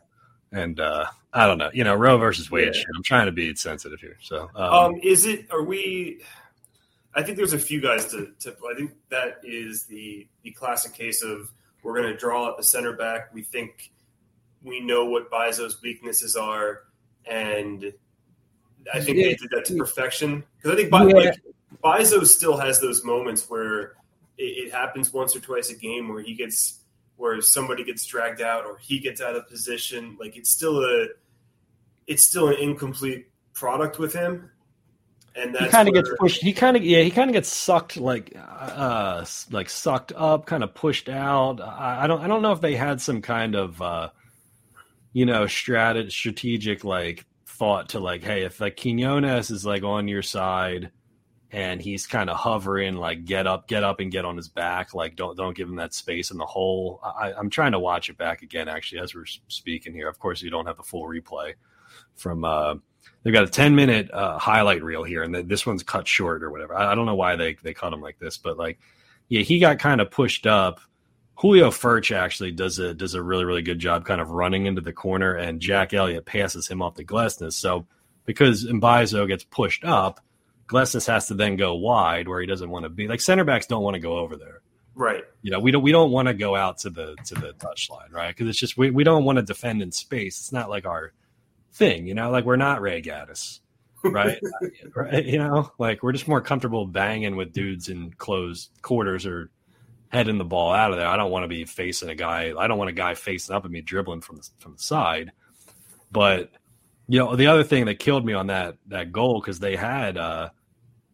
[0.51, 1.69] and uh I don't know.
[1.73, 2.71] You know, Roe versus Wade.
[2.73, 2.81] Yeah.
[2.95, 5.45] I'm trying to be sensitive here, so um, Um, is it?
[5.51, 6.21] Are we?
[7.17, 8.32] I think there's a few guys to.
[8.41, 11.51] to I think that is the the classic case of
[11.82, 13.34] we're going to draw out the center back.
[13.34, 13.91] We think
[14.63, 16.84] we know what Bizo's weaknesses are,
[17.25, 17.91] and
[18.93, 20.43] I think they did that to perfection.
[20.58, 21.13] Because I think Bi- Yeah.
[21.15, 21.41] like,
[21.84, 23.93] Bizo still has those moments where
[24.38, 26.82] it, it happens once or twice a game where he gets
[27.15, 30.15] where somebody gets dragged out or he gets out of position.
[30.19, 31.08] Like it's still a
[32.06, 34.51] it's still an incomplete product with him.
[35.38, 36.41] And he kind of gets pushed.
[36.41, 37.02] He kind of yeah.
[37.02, 41.62] He kind of gets sucked like uh like sucked up, kind of pushed out.
[41.62, 44.10] I, I don't I don't know if they had some kind of uh
[45.13, 50.08] you know strat strategic like thought to like hey if like Quinones is like on
[50.08, 50.91] your side
[51.52, 54.93] and he's kind of hovering like get up get up and get on his back
[54.93, 57.00] like don't don't give him that space in the hole.
[57.04, 60.10] I, I'm trying to watch it back again actually as we're speaking here.
[60.10, 61.54] Of course you don't have the full replay
[62.15, 62.76] from uh
[63.23, 66.43] they've got a 10 minute uh, highlight reel here and then this one's cut short
[66.43, 66.75] or whatever.
[66.75, 68.80] I, I don't know why they, they cut him like this but like
[69.30, 70.80] yeah he got kind of pushed up.
[71.36, 74.82] Julio furch actually does a does a really really good job kind of running into
[74.82, 77.86] the corner and jack elliott passes him off to Glesnes so
[78.25, 80.19] because Mbaizo gets pushed up
[80.67, 83.08] Glesnes has to then go wide where he doesn't want to be.
[83.08, 84.62] Like center backs don't want to go over there.
[84.95, 85.23] Right.
[85.43, 88.12] you know we don't we don't want to go out to the to the touchline
[88.12, 88.30] right?
[88.30, 90.39] Because it's just we, we don't want to defend in space.
[90.39, 91.13] It's not like our
[91.78, 93.60] thing you know like we're not ray gaddis
[94.04, 94.40] right
[94.96, 99.50] right you know like we're just more comfortable banging with dudes in closed quarters or
[100.10, 102.68] heading the ball out of there i don't want to be facing a guy i
[102.68, 105.32] don't want a guy facing up at me dribbling from the from the side
[106.12, 106.52] but
[107.08, 110.18] you know the other thing that killed me on that that goal because they had
[110.18, 110.50] uh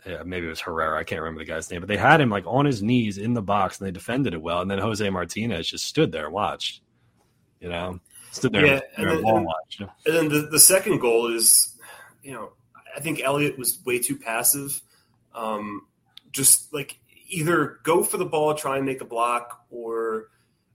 [0.05, 0.99] yeah, maybe it was Herrera.
[0.99, 3.33] I can't remember the guy's name, but they had him like on his knees in
[3.33, 4.61] the box and they defended it well.
[4.61, 6.81] And then Jose Martinez just stood there and watched,
[7.61, 7.99] you know,
[8.65, 9.47] Yeah, and, and then- and-.
[10.05, 11.77] And then the, the second goal is,
[12.23, 12.53] you know,
[12.95, 14.81] I think Elliott was way too passive.
[15.33, 15.87] Um,
[16.31, 20.29] just like either go for the ball, try and make a block, or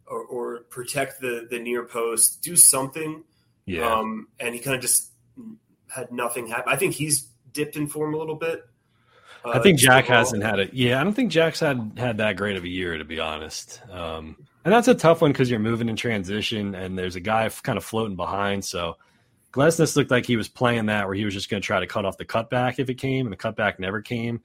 [0.07, 3.23] or, or protect the the near post, do something.
[3.67, 3.87] Yeah.
[3.93, 5.11] Um, and he kind of just
[5.95, 6.73] had nothing happen.
[6.73, 8.65] I think he's dipped in form a little bit.
[9.45, 10.75] Uh, I think Jack hasn't had it.
[10.75, 13.81] Yeah, I don't think Jack's had had that great of a year, to be honest.
[13.91, 17.45] Um, and that's a tough one because you're moving in transition, and there's a guy
[17.47, 18.65] f- kind of floating behind.
[18.65, 18.97] So
[19.53, 21.87] Glesnes looked like he was playing that where he was just going to try to
[21.87, 24.43] cut off the cutback if it came, and the cutback never came.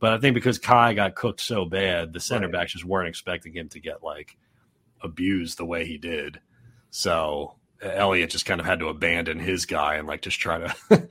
[0.00, 3.52] But I think because Kai got cooked so bad, the center backs just weren't expecting
[3.54, 4.36] him to get like
[5.02, 6.40] abused the way he did.
[6.90, 10.74] So Elliot just kind of had to abandon his guy and like just try to.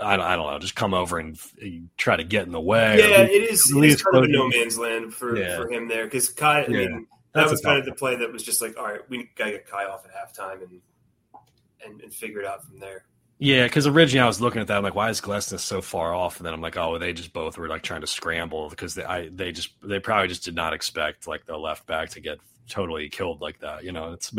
[0.00, 2.60] I don't, I don't know, just come over and eh, try to get in the
[2.60, 2.98] way.
[2.98, 3.70] Yeah, it is.
[3.70, 5.56] at least kind of no man's land for, Yeah.
[5.56, 6.62] for him there because Kai.
[6.62, 6.98] I Yeah.
[7.34, 9.66] That was kind of the play that was just like, all right, we gotta get
[9.66, 10.80] Kai off at halftime and
[11.84, 13.04] and, and figure it out from there.
[13.38, 16.14] Yeah, because originally I was looking at that, I'm like, why is Glesnes so far
[16.14, 16.36] off?
[16.36, 19.02] And then I'm like, oh, they just both were like trying to scramble because they,
[19.02, 22.38] I, they just, they probably just did not expect like the left back to get
[22.68, 23.82] totally killed like that.
[23.82, 24.32] You know, it's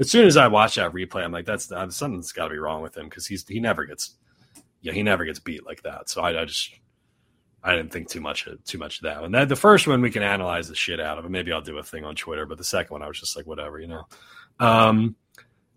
[0.00, 2.58] as soon as I watch that replay, I'm like, that's uh, something's got to be
[2.58, 4.14] wrong with him because he's he never gets,
[4.80, 6.08] yeah, he never gets beat like that.
[6.08, 6.70] So I, I just,
[7.66, 9.24] I didn't think too much of too much of that.
[9.24, 11.60] And that the first one we can analyze the shit out of, and maybe I'll
[11.60, 12.46] do a thing on Twitter.
[12.46, 14.06] But the second one, I was just like, whatever, you know.
[14.60, 15.16] Um,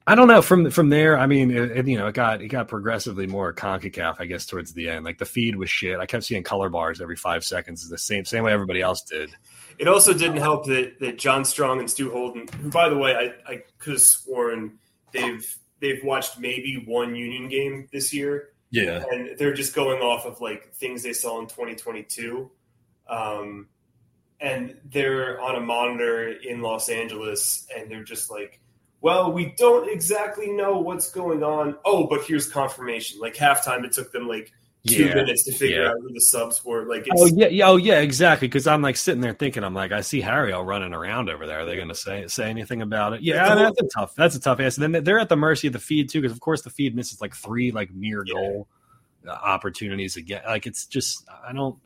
[0.06, 0.42] I don't know.
[0.42, 3.54] From from there, I mean, it, it, you know, it got it got progressively more
[3.54, 5.06] Concacaf, I guess, towards the end.
[5.06, 6.00] Like the feed was shit.
[6.00, 9.32] I kept seeing color bars every five seconds, the same same way everybody else did.
[9.78, 13.16] It also didn't help that, that John Strong and Stu Holden, who by the way,
[13.16, 14.80] I, I could have sworn
[15.12, 20.26] they've they've watched maybe one Union game this year, Yeah, and they're just going off
[20.26, 22.50] of like things they saw in 2022.
[23.08, 23.68] Um,
[24.40, 28.60] and they're on a monitor in Los Angeles, and they're just like,
[29.02, 33.20] "Well, we don't exactly know what's going on." Oh, but here's confirmation.
[33.20, 34.54] Like halftime, it took them like
[34.88, 35.90] two Yeah, minutes to figure yeah.
[35.90, 36.86] out who the subs were.
[36.88, 38.48] Like, it's, Oh yeah, yeah, oh yeah, exactly.
[38.48, 41.60] Because I'm like sitting there thinking, I'm like, I see Harriel running around over there.
[41.62, 43.22] Are they going to say say anything about it?
[43.22, 43.56] Yeah, Yeah.
[43.56, 44.16] that's a tough.
[44.16, 44.82] That's a tough answer.
[44.88, 47.20] Then they're at the mercy of the feed too, because of course the feed misses
[47.22, 48.68] like three like near goal
[49.28, 50.42] uh, opportunities again.
[50.48, 51.78] Like it's just I don't.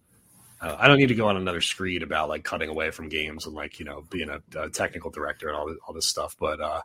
[0.65, 3.53] I don't need to go on another screed about like cutting away from games and
[3.53, 6.61] like you know being a, a technical director and all this, all this stuff, but
[6.61, 6.79] uh,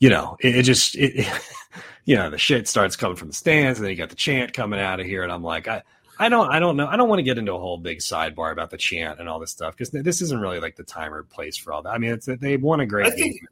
[0.00, 1.26] you know it, it just it,
[2.04, 4.52] you know the shit starts coming from the stands and then you got the chant
[4.52, 5.82] coming out of here and I'm like I
[6.18, 8.52] I don't I don't know I don't want to get into a whole big sidebar
[8.52, 11.22] about the chant and all this stuff because this isn't really like the time or
[11.22, 11.90] place for all that.
[11.90, 13.48] I mean it's they won a great I think- game.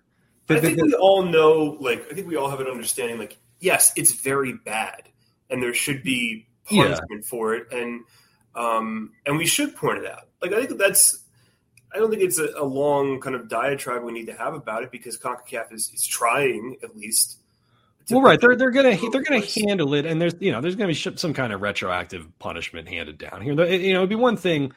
[0.49, 3.93] I think we all know, like, I think we all have an understanding, like, yes,
[3.97, 5.09] it's very bad,
[5.51, 6.85] and there should be Yeah.
[6.85, 8.05] punishment for it, and
[8.55, 10.29] um, and we should point it out.
[10.41, 11.25] Like, I think that's,
[11.97, 14.83] I don't think it's a, a long kind of diatribe we need to have about
[14.83, 17.39] it because Concacaf is, is trying at least.
[18.11, 18.39] well, right.
[18.39, 21.33] They're they're gonna they're gonna handle it, and there's you know there's gonna be some
[21.33, 23.55] kind of retroactive punishment handed down here.
[23.65, 24.73] You know, it'd be one thing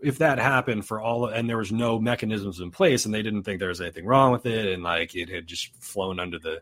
[0.00, 3.44] if that happened for all, and there was no mechanisms in place, and they didn't
[3.44, 6.60] think there was anything wrong with it, and like it had just flown under the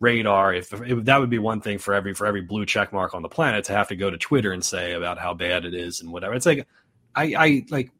[0.00, 0.54] radar.
[0.54, 3.22] If, if that would be one thing for every for every blue check mark on
[3.22, 6.00] the planet to have to go to Twitter and say about how bad it is
[6.00, 6.34] and whatever.
[6.34, 6.66] It's like
[7.14, 7.92] I I like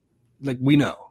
[0.42, 1.09] like we know.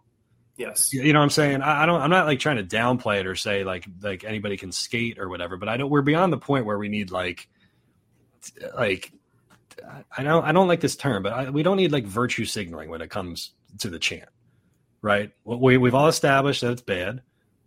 [0.60, 0.94] Yes.
[0.94, 1.62] You know what I'm saying?
[1.62, 2.02] I, I don't.
[2.02, 5.30] I'm not like trying to downplay it or say like like anybody can skate or
[5.30, 5.56] whatever.
[5.56, 5.90] But I don't.
[5.90, 7.48] We're beyond the point where we need like
[8.76, 9.14] like
[10.16, 10.44] I don't.
[10.44, 13.10] I don't like this term, but I, we don't need like virtue signaling when it
[13.10, 14.28] comes to the chant,
[15.02, 15.32] right?
[15.46, 17.22] We we've all established that it's bad.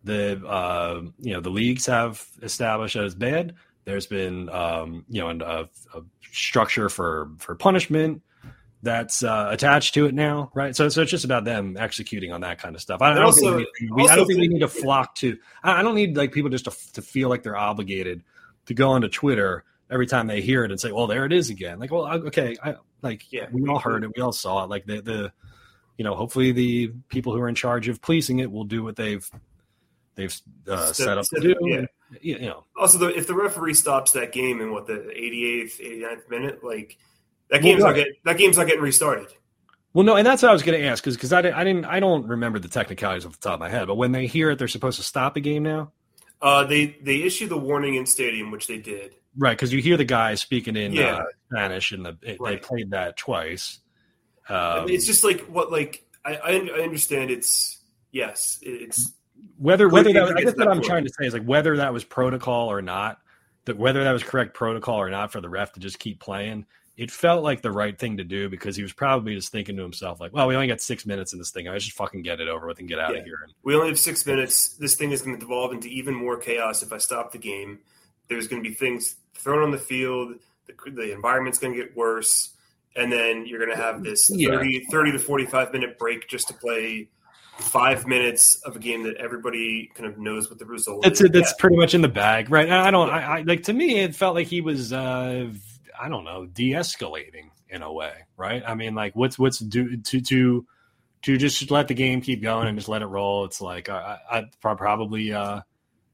[0.05, 3.55] The uh, you know the leagues have established that it's bad.
[3.87, 8.21] There's been um, you know a, a structure for for punishment
[8.83, 10.75] that's uh, attached to it now, right?
[10.75, 13.01] So, so it's just about them executing on that kind of stuff.
[13.01, 15.39] I, I don't also- think we, we- I don't think we need to flock to.
[15.63, 18.23] I, I don't need like people just to, to feel like they're obligated
[18.67, 21.51] to go onto Twitter every time they hear it and say, "Well, there it is
[21.51, 24.71] again." Like, well, okay, I like Yeah, we all heard it, we all saw it.
[24.71, 25.33] Like the the
[25.99, 28.97] you know, hopefully the people who are in charge of policing it will do what
[28.97, 29.29] they've
[30.17, 30.35] they've
[30.69, 31.55] uh, Set- set up to set- do.
[31.63, 31.85] yeah.
[32.21, 36.29] You know, Also, the, if the referee stops that game in what the 88th, 89th
[36.29, 36.99] minute, like
[37.51, 39.29] that Well, game's not getting that game's not getting restarted.
[39.95, 41.65] Well, no, and that's what I was going to ask because because I didn't I
[41.65, 44.27] didn't I don't remember the technicalities off the top of my head, but when they
[44.27, 45.93] hear it, they're supposed to stop the game now,
[46.41, 49.15] Uh, they they issue the warning in stadium, which they did.
[49.37, 49.53] right?
[49.57, 51.17] Because you hear the guy speaking in Yeah.
[51.17, 53.81] uh, Spanish, and the it, they played that twice.
[54.49, 57.79] I Um, mean, it's just like what like I I, I understand it's
[58.13, 59.13] yes it's
[59.59, 60.85] whether whether that I guess what I'm point.
[60.87, 63.19] trying to say is like whether that was protocol or not,
[63.67, 66.65] that whether that was correct protocol or not for the ref to just keep playing.
[66.97, 69.83] It felt like the right thing to do because he was probably just thinking to
[69.83, 71.67] himself, like, "Well, we only got six minutes in this thing.
[71.67, 73.21] I should fucking get it over with and get out Yeah.
[73.21, 74.77] of here." And we only have six minutes.
[74.77, 77.79] This thing is going to devolve into even more chaos if I stop the game.
[78.29, 80.35] There's going to be things thrown on the field.
[80.67, 82.51] The, the environment's going to get worse.
[82.95, 84.51] And then you're going to have this Yeah.
[84.51, 87.09] 30, 30 to 45 minute break just to play
[87.59, 91.27] five minutes of a game that everybody kind of knows what the result That's is.
[91.27, 91.33] it.
[91.33, 92.69] That's pretty much in the bag, right?
[92.71, 93.09] I don't.
[93.09, 94.93] I, I like to me, it felt like he was.
[94.93, 95.51] uh
[96.01, 98.63] I don't know, de-escalating in a way, right?
[98.67, 100.67] I mean, like, what's what's do to to
[101.23, 103.45] to just let the game keep going and just let it roll.
[103.45, 105.61] It's like I, I probably uh,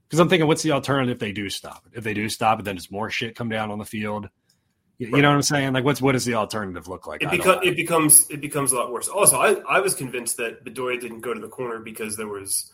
[0.09, 1.99] because I'm thinking, what's the alternative if they do stop it?
[1.99, 4.29] If they do stop it, then just more shit come down on the field.
[4.99, 5.73] You, you know what I'm saying?
[5.73, 7.23] Like, what's what does the alternative look like?
[7.23, 9.09] It, beco- it becomes it becomes a lot worse.
[9.09, 12.73] Also, I, I was convinced that Bedoya didn't go to the corner because there was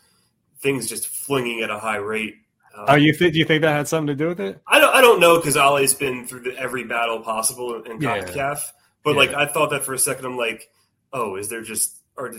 [0.59, 2.35] things just flinging at a high rate.
[2.77, 3.33] Um, Oh, you think?
[3.33, 4.61] Do you think that had something to do with it?
[4.67, 8.19] I don't I don't know because Ali's been through the, every battle possible in Yeah.
[8.23, 8.59] CONCACAF,
[9.03, 9.17] but Yeah.
[9.17, 10.25] like I thought that for a second.
[10.25, 10.69] I'm like,
[11.13, 12.31] oh, is there just are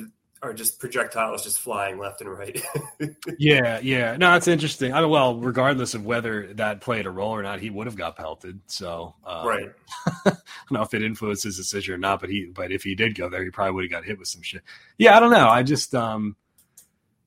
[0.43, 2.63] are just projectiles just flying left and right.
[3.39, 4.17] yeah, yeah.
[4.19, 4.93] No, it's interesting.
[4.93, 7.97] I mean, well, regardless of whether that played a role or not, he would have
[7.97, 8.61] got pelted.
[8.67, 9.73] So, um, right.
[10.07, 10.37] I don't
[10.73, 13.31] know if it influenced his decision or not, but he, but if he did go
[13.31, 14.61] there, he probably would have got hit with some shit.
[14.99, 15.49] Yeah, I don't know.
[15.49, 16.37] I just, um,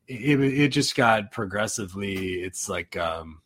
[0.10, 2.42] it, it just got progressively.
[2.42, 3.42] It's like, um,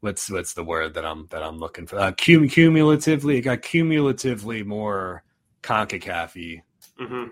[0.00, 1.98] what's what's the word that I'm that I'm looking for?
[1.98, 5.24] Uh, cum- cumulatively, it got cumulatively more
[5.62, 6.60] concacaf
[6.98, 7.24] hmm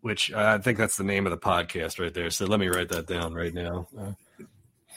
[0.00, 2.30] which uh, I think that's the name of the podcast right there.
[2.30, 3.88] So let me write that down right now.
[3.98, 4.12] Uh,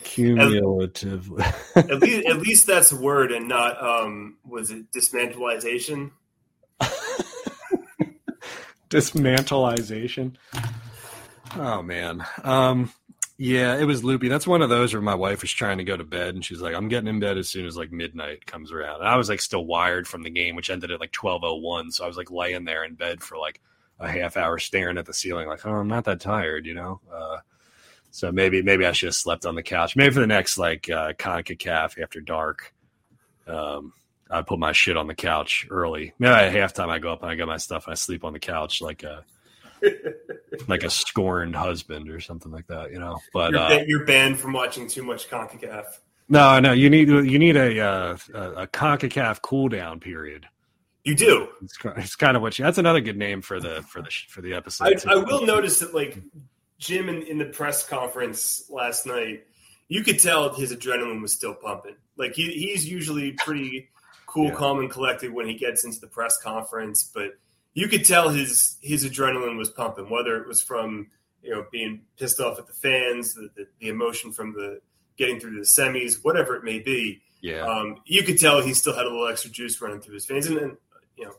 [0.04, 1.32] cumulative.
[1.76, 6.12] At least, at least that's a word and not um, was it dismantleization?
[8.92, 10.36] Dismantleization.
[11.56, 12.26] Oh man.
[12.44, 12.92] Um
[13.42, 14.28] yeah, it was loopy.
[14.28, 16.60] That's one of those where my wife was trying to go to bed and she's
[16.60, 19.00] like, I'm getting in bed as soon as like midnight comes around.
[19.00, 21.56] And I was like still wired from the game, which ended at like twelve oh
[21.56, 21.92] one.
[21.92, 23.62] So I was like laying there in bed for like
[24.00, 27.00] a half hour staring at the ceiling, like, oh, I'm not that tired, you know?
[27.12, 27.38] Uh
[28.12, 29.96] so maybe maybe I should have slept on the couch.
[29.96, 32.74] Maybe for the next like uh CONCACAF after dark.
[33.48, 33.94] Um
[34.30, 36.14] I put my shit on the couch early.
[36.20, 38.34] Maybe at halftime I go up and I get my stuff and I sleep on
[38.34, 39.24] the couch like a
[40.68, 43.18] like a scorned husband or something like that, you know.
[43.34, 45.86] But You're, uh, you're banned from watching too much Concacaf.
[46.28, 50.46] no, no, you need you need a uh, a, Concacaf cool down period.
[51.04, 51.48] You do.
[51.64, 54.42] It's, it's kind of what you, that's another good name for the for the for
[54.42, 55.02] the episode.
[55.08, 55.14] I.
[55.14, 56.18] I will notice that, like
[56.78, 59.46] Jim in, in the press conference last night,
[59.88, 61.96] you could tell his adrenaline was still pumping.
[62.18, 63.90] Like he, he's usually pretty
[64.28, 64.56] cool, Yeah.
[64.56, 67.32] calm, and collected when he gets into the press conference, but
[67.74, 70.10] you could tell his his adrenaline was pumping.
[70.10, 71.08] Whether it was from
[71.42, 74.82] you know being pissed off at the fans, the, the, the emotion from the
[75.18, 77.62] getting through the semis, whatever it may be, yeah.
[77.62, 80.48] um, you could tell he still had a little extra juice running through his veins,
[80.48, 80.78] and, and
[81.18, 81.34] you know,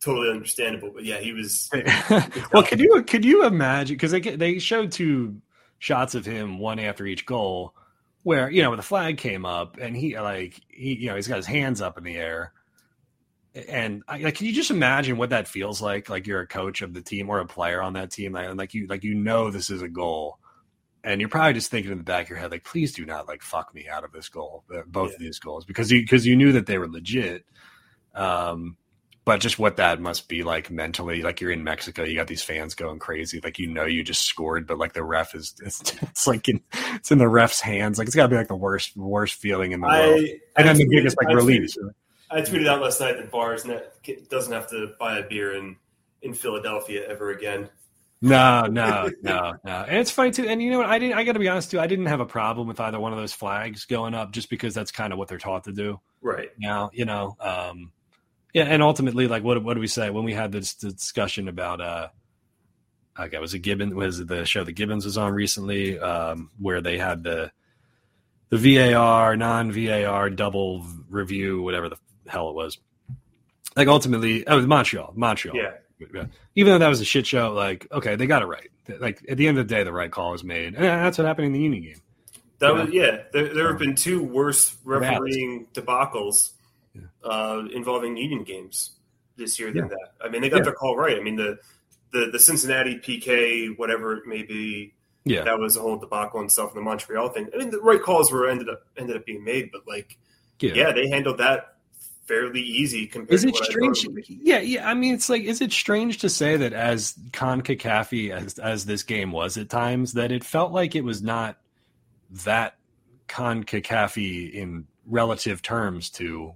[0.00, 0.90] totally understandable.
[0.94, 1.70] But yeah, he was.
[2.52, 5.40] well, could you could you imagine because they they showed two
[5.78, 7.74] shots of him, one after each goal,
[8.22, 11.28] where you know when the flag came up and he like he you know he's
[11.28, 12.52] got his hands up in the air,
[13.54, 16.08] and I, like can you just imagine what that feels like?
[16.08, 18.74] Like you're a coach of the team or a player on that team, like, like
[18.74, 20.38] you like you know this is a goal.
[21.02, 23.26] And you're probably just thinking in the back of your head, like, please do not
[23.26, 25.14] like fuck me out of this goal, uh, both Yeah.
[25.14, 27.44] of these goals, because you because you knew that they were legit.
[28.14, 28.76] Um,
[29.24, 32.42] but just what that must be like mentally like you're in mexico you got these
[32.42, 35.94] fans going crazy like you know you just scored but like the ref is it's,
[36.02, 36.60] it's like in
[36.94, 39.72] it's in the ref's hands like it's got to be like the worst worst feeling
[39.72, 41.76] in the world I, and then the biggest like Tweeted,
[42.30, 43.66] I tweeted out last night that bars
[44.28, 45.76] doesn't have to buy a beer in
[46.22, 47.68] in Philadelphia ever again.
[48.22, 51.24] no no no no and it's funny too and you know what i didn't i
[51.24, 53.86] gotta be honest too i didn't have a problem with either one of those flags
[53.86, 56.50] going up just because that's kind of what they're taught to do Right.
[56.58, 57.92] now you know um
[58.52, 61.80] yeah and ultimately like what, what do we say when we had this discussion about
[61.80, 62.08] uh
[63.18, 66.82] okay was it gibbon was it the show that gibbons was on recently um where
[66.82, 67.50] they had the
[68.50, 71.96] the var non-var double review whatever the
[72.30, 72.78] hell it was
[73.76, 75.72] like ultimately oh montreal montreal Yeah.
[76.14, 76.24] Yeah.
[76.54, 78.68] even though that was a shit show like okay they got it right
[79.00, 81.26] like at the end of the day the right call was made and that's what
[81.26, 82.00] happened in the union game
[82.58, 82.84] That Yeah.
[82.84, 83.16] was yeah.
[83.32, 86.52] There, there have been two worse refereeing debacles
[86.94, 87.02] Yeah.
[87.24, 88.92] uh, involving union games
[89.36, 89.88] this year than Yeah.
[89.88, 90.08] that.
[90.26, 90.62] I mean, they got Yeah.
[90.64, 91.16] their call right.
[91.16, 91.58] I mean, the,
[92.12, 94.92] the the Cincinnati PK, whatever it may be,
[95.24, 96.68] yeah that was a whole debacle and stuff.
[96.72, 97.48] And the Montreal thing.
[97.54, 100.18] I mean, the right calls were ended up ended up being made, but like,
[100.60, 101.76] yeah, they handled that
[102.30, 104.06] fairly easy compared Is to it strange?
[104.28, 104.88] Yeah, yeah.
[104.88, 109.02] I mean, it's like, is it strange to say that as Concacaf as as this
[109.02, 111.58] game was at times, that it felt like it was not
[112.44, 112.76] that
[113.28, 116.54] Concacaf in relative terms to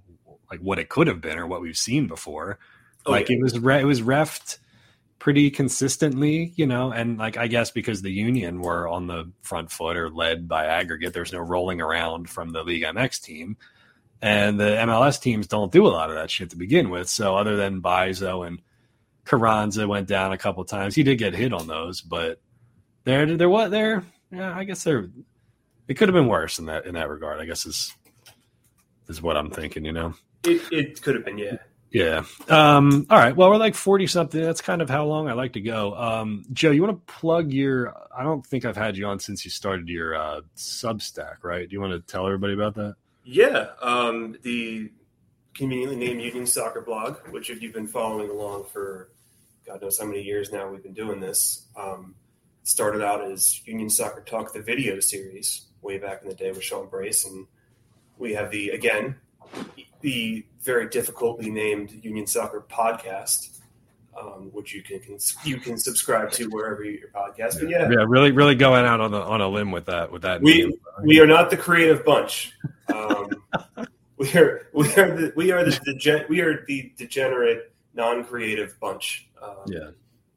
[0.49, 2.57] like what it could have been or what we've seen before.
[3.05, 3.35] Oh, like yeah.
[3.35, 4.57] it was, re- it was refed
[5.19, 9.71] pretty consistently, you know, and like I guess because the Union were on the front
[9.71, 13.57] foot or led by aggregate, there's no rolling around from the League MX team.
[14.25, 17.07] And the MLS teams don't do a lot of that shit to begin with.
[17.07, 18.59] So other than Bizo and
[19.23, 22.41] Carranza went down a couple times, he did get hit on those, but
[23.03, 24.03] there, there, what there?
[24.31, 25.11] Yeah, I guess there.
[25.87, 27.39] It could have been worse in that in that regard.
[27.39, 27.93] I guess is
[29.07, 29.85] is what I'm thinking.
[29.85, 30.15] You know.
[30.43, 31.57] It, it could have been, yeah.
[31.91, 32.23] Yeah.
[32.49, 33.35] Um, all right.
[33.35, 34.41] Well, we're like 40 something.
[34.41, 35.93] That's kind of how long I like to go.
[35.95, 39.45] Um, Joe, you want to plug your, I don't think I've had you on since
[39.45, 41.69] you started your uh, Substack, right?
[41.69, 42.95] Do you want to tell everybody about that?
[43.25, 44.91] Yeah, um, the
[45.55, 49.09] conveniently named Union Soccer blog, which if you've been following along for
[49.65, 51.65] God knows how many years now, we've been doing this.
[51.75, 52.13] Um,
[52.61, 56.61] started out as Union Soccer Talk, the video series, way back in the day with
[56.61, 57.47] Sean Brace, and
[58.19, 59.15] we have the again
[60.01, 63.54] the very difficultly named Union Soccer podcast.
[64.19, 67.59] Um, which you can, can you can subscribe to wherever you, your podcast.
[67.59, 70.11] But yeah, Yeah, really, really going out on the on a limb with that.
[70.11, 70.73] With that, we name.
[71.03, 72.53] we are not the creative bunch.
[72.93, 73.29] Um,
[74.17, 79.27] we are we are the we are the degen- we are the degenerate non-creative bunch.
[79.41, 79.89] Um, yeah,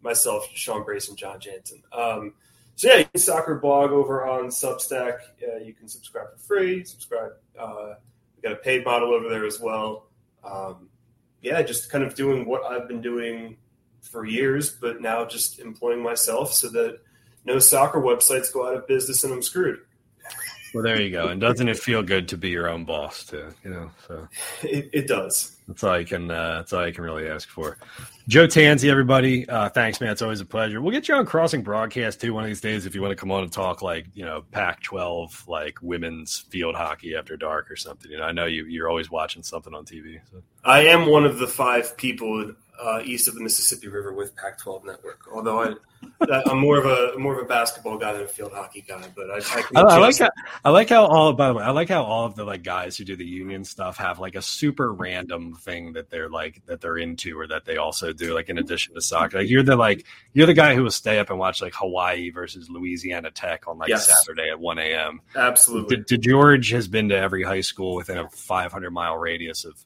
[0.02, 1.82] myself, Sean Brace, and John Jansen.
[1.92, 2.34] Um,
[2.76, 5.18] so yeah, soccer blog over on Substack.
[5.42, 6.84] Uh, you can subscribe for free.
[6.84, 7.32] Subscribe.
[7.58, 7.94] Uh,
[8.36, 10.06] we got a paid model over there as well.
[10.44, 10.88] Um,
[11.42, 13.56] yeah, just kind of doing what I've been doing
[14.02, 17.00] for years, but now just employing myself so that
[17.44, 19.80] no soccer websites go out of business and I'm screwed.
[20.74, 21.28] well, there you go.
[21.28, 23.48] And doesn't it feel good to be your own boss too?
[23.64, 24.28] You know, so
[24.62, 25.56] It, it does.
[25.66, 26.30] that's all I can.
[26.30, 27.78] Uh, that's all I can really ask for.
[28.28, 30.10] Joe Tanzi, everybody, uh, thanks, man.
[30.10, 30.82] It's always a pleasure.
[30.82, 33.16] We'll get you on Crossing Broadcast too one of these days if you want to
[33.16, 37.76] come on and talk like you know Pac-12 like women's field hockey after dark or
[37.76, 38.10] something.
[38.10, 40.20] You know, I know you you're always watching something on TV.
[40.30, 40.42] So.
[40.64, 44.84] I am one of the five people uh, east of the Mississippi River with Pac-12
[44.84, 45.20] Network.
[45.32, 45.74] Although I,
[46.46, 49.30] I'm more of a more of a basketball guy than a field hockey guy, but
[49.30, 50.30] I, I, I, I like how
[50.64, 52.96] I like how all by the way I like how all of the like guys
[52.96, 56.80] who do the union stuff have like a super random thing that they're like that
[56.80, 59.38] they're into or that they also do like in addition to soccer.
[59.38, 62.30] Like you're the like you're the guy who will stay up and watch like Hawaii
[62.30, 64.06] versus Louisiana Tech on like Yes.
[64.06, 65.20] Saturday at one a.m.
[65.34, 65.96] absolutely.
[65.96, 69.84] D- D- George has been to every high school within a 500 mile radius of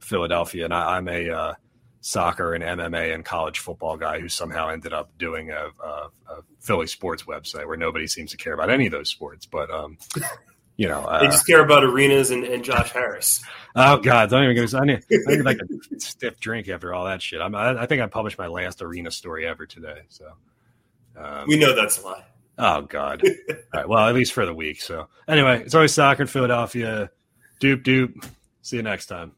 [0.00, 1.54] Philadelphia, and I, I'm a uh,
[2.00, 5.88] soccer and MMA and college football guy who somehow ended up doing a, a,
[6.30, 9.44] a Philly sports website where nobody seems to care about any of those sports.
[9.46, 9.98] But um,
[10.76, 13.42] you know, They uh, just care about arenas and, and Josh Harris.
[13.76, 14.72] oh god, don't even get.
[14.72, 17.40] me- I need, I need like a stiff drink after all that shit.
[17.40, 20.02] I'm, I, I think I published my last arena story ever today.
[20.08, 20.26] So.
[21.16, 22.24] Um, We know that's a lie.
[22.56, 23.22] Oh God!
[23.24, 23.88] All right.
[23.88, 24.80] Well, at least for the week.
[24.82, 27.10] So anyway, it's always soccer in Philadelphia.
[27.60, 28.26] Doop doop.
[28.62, 29.32] See you next time.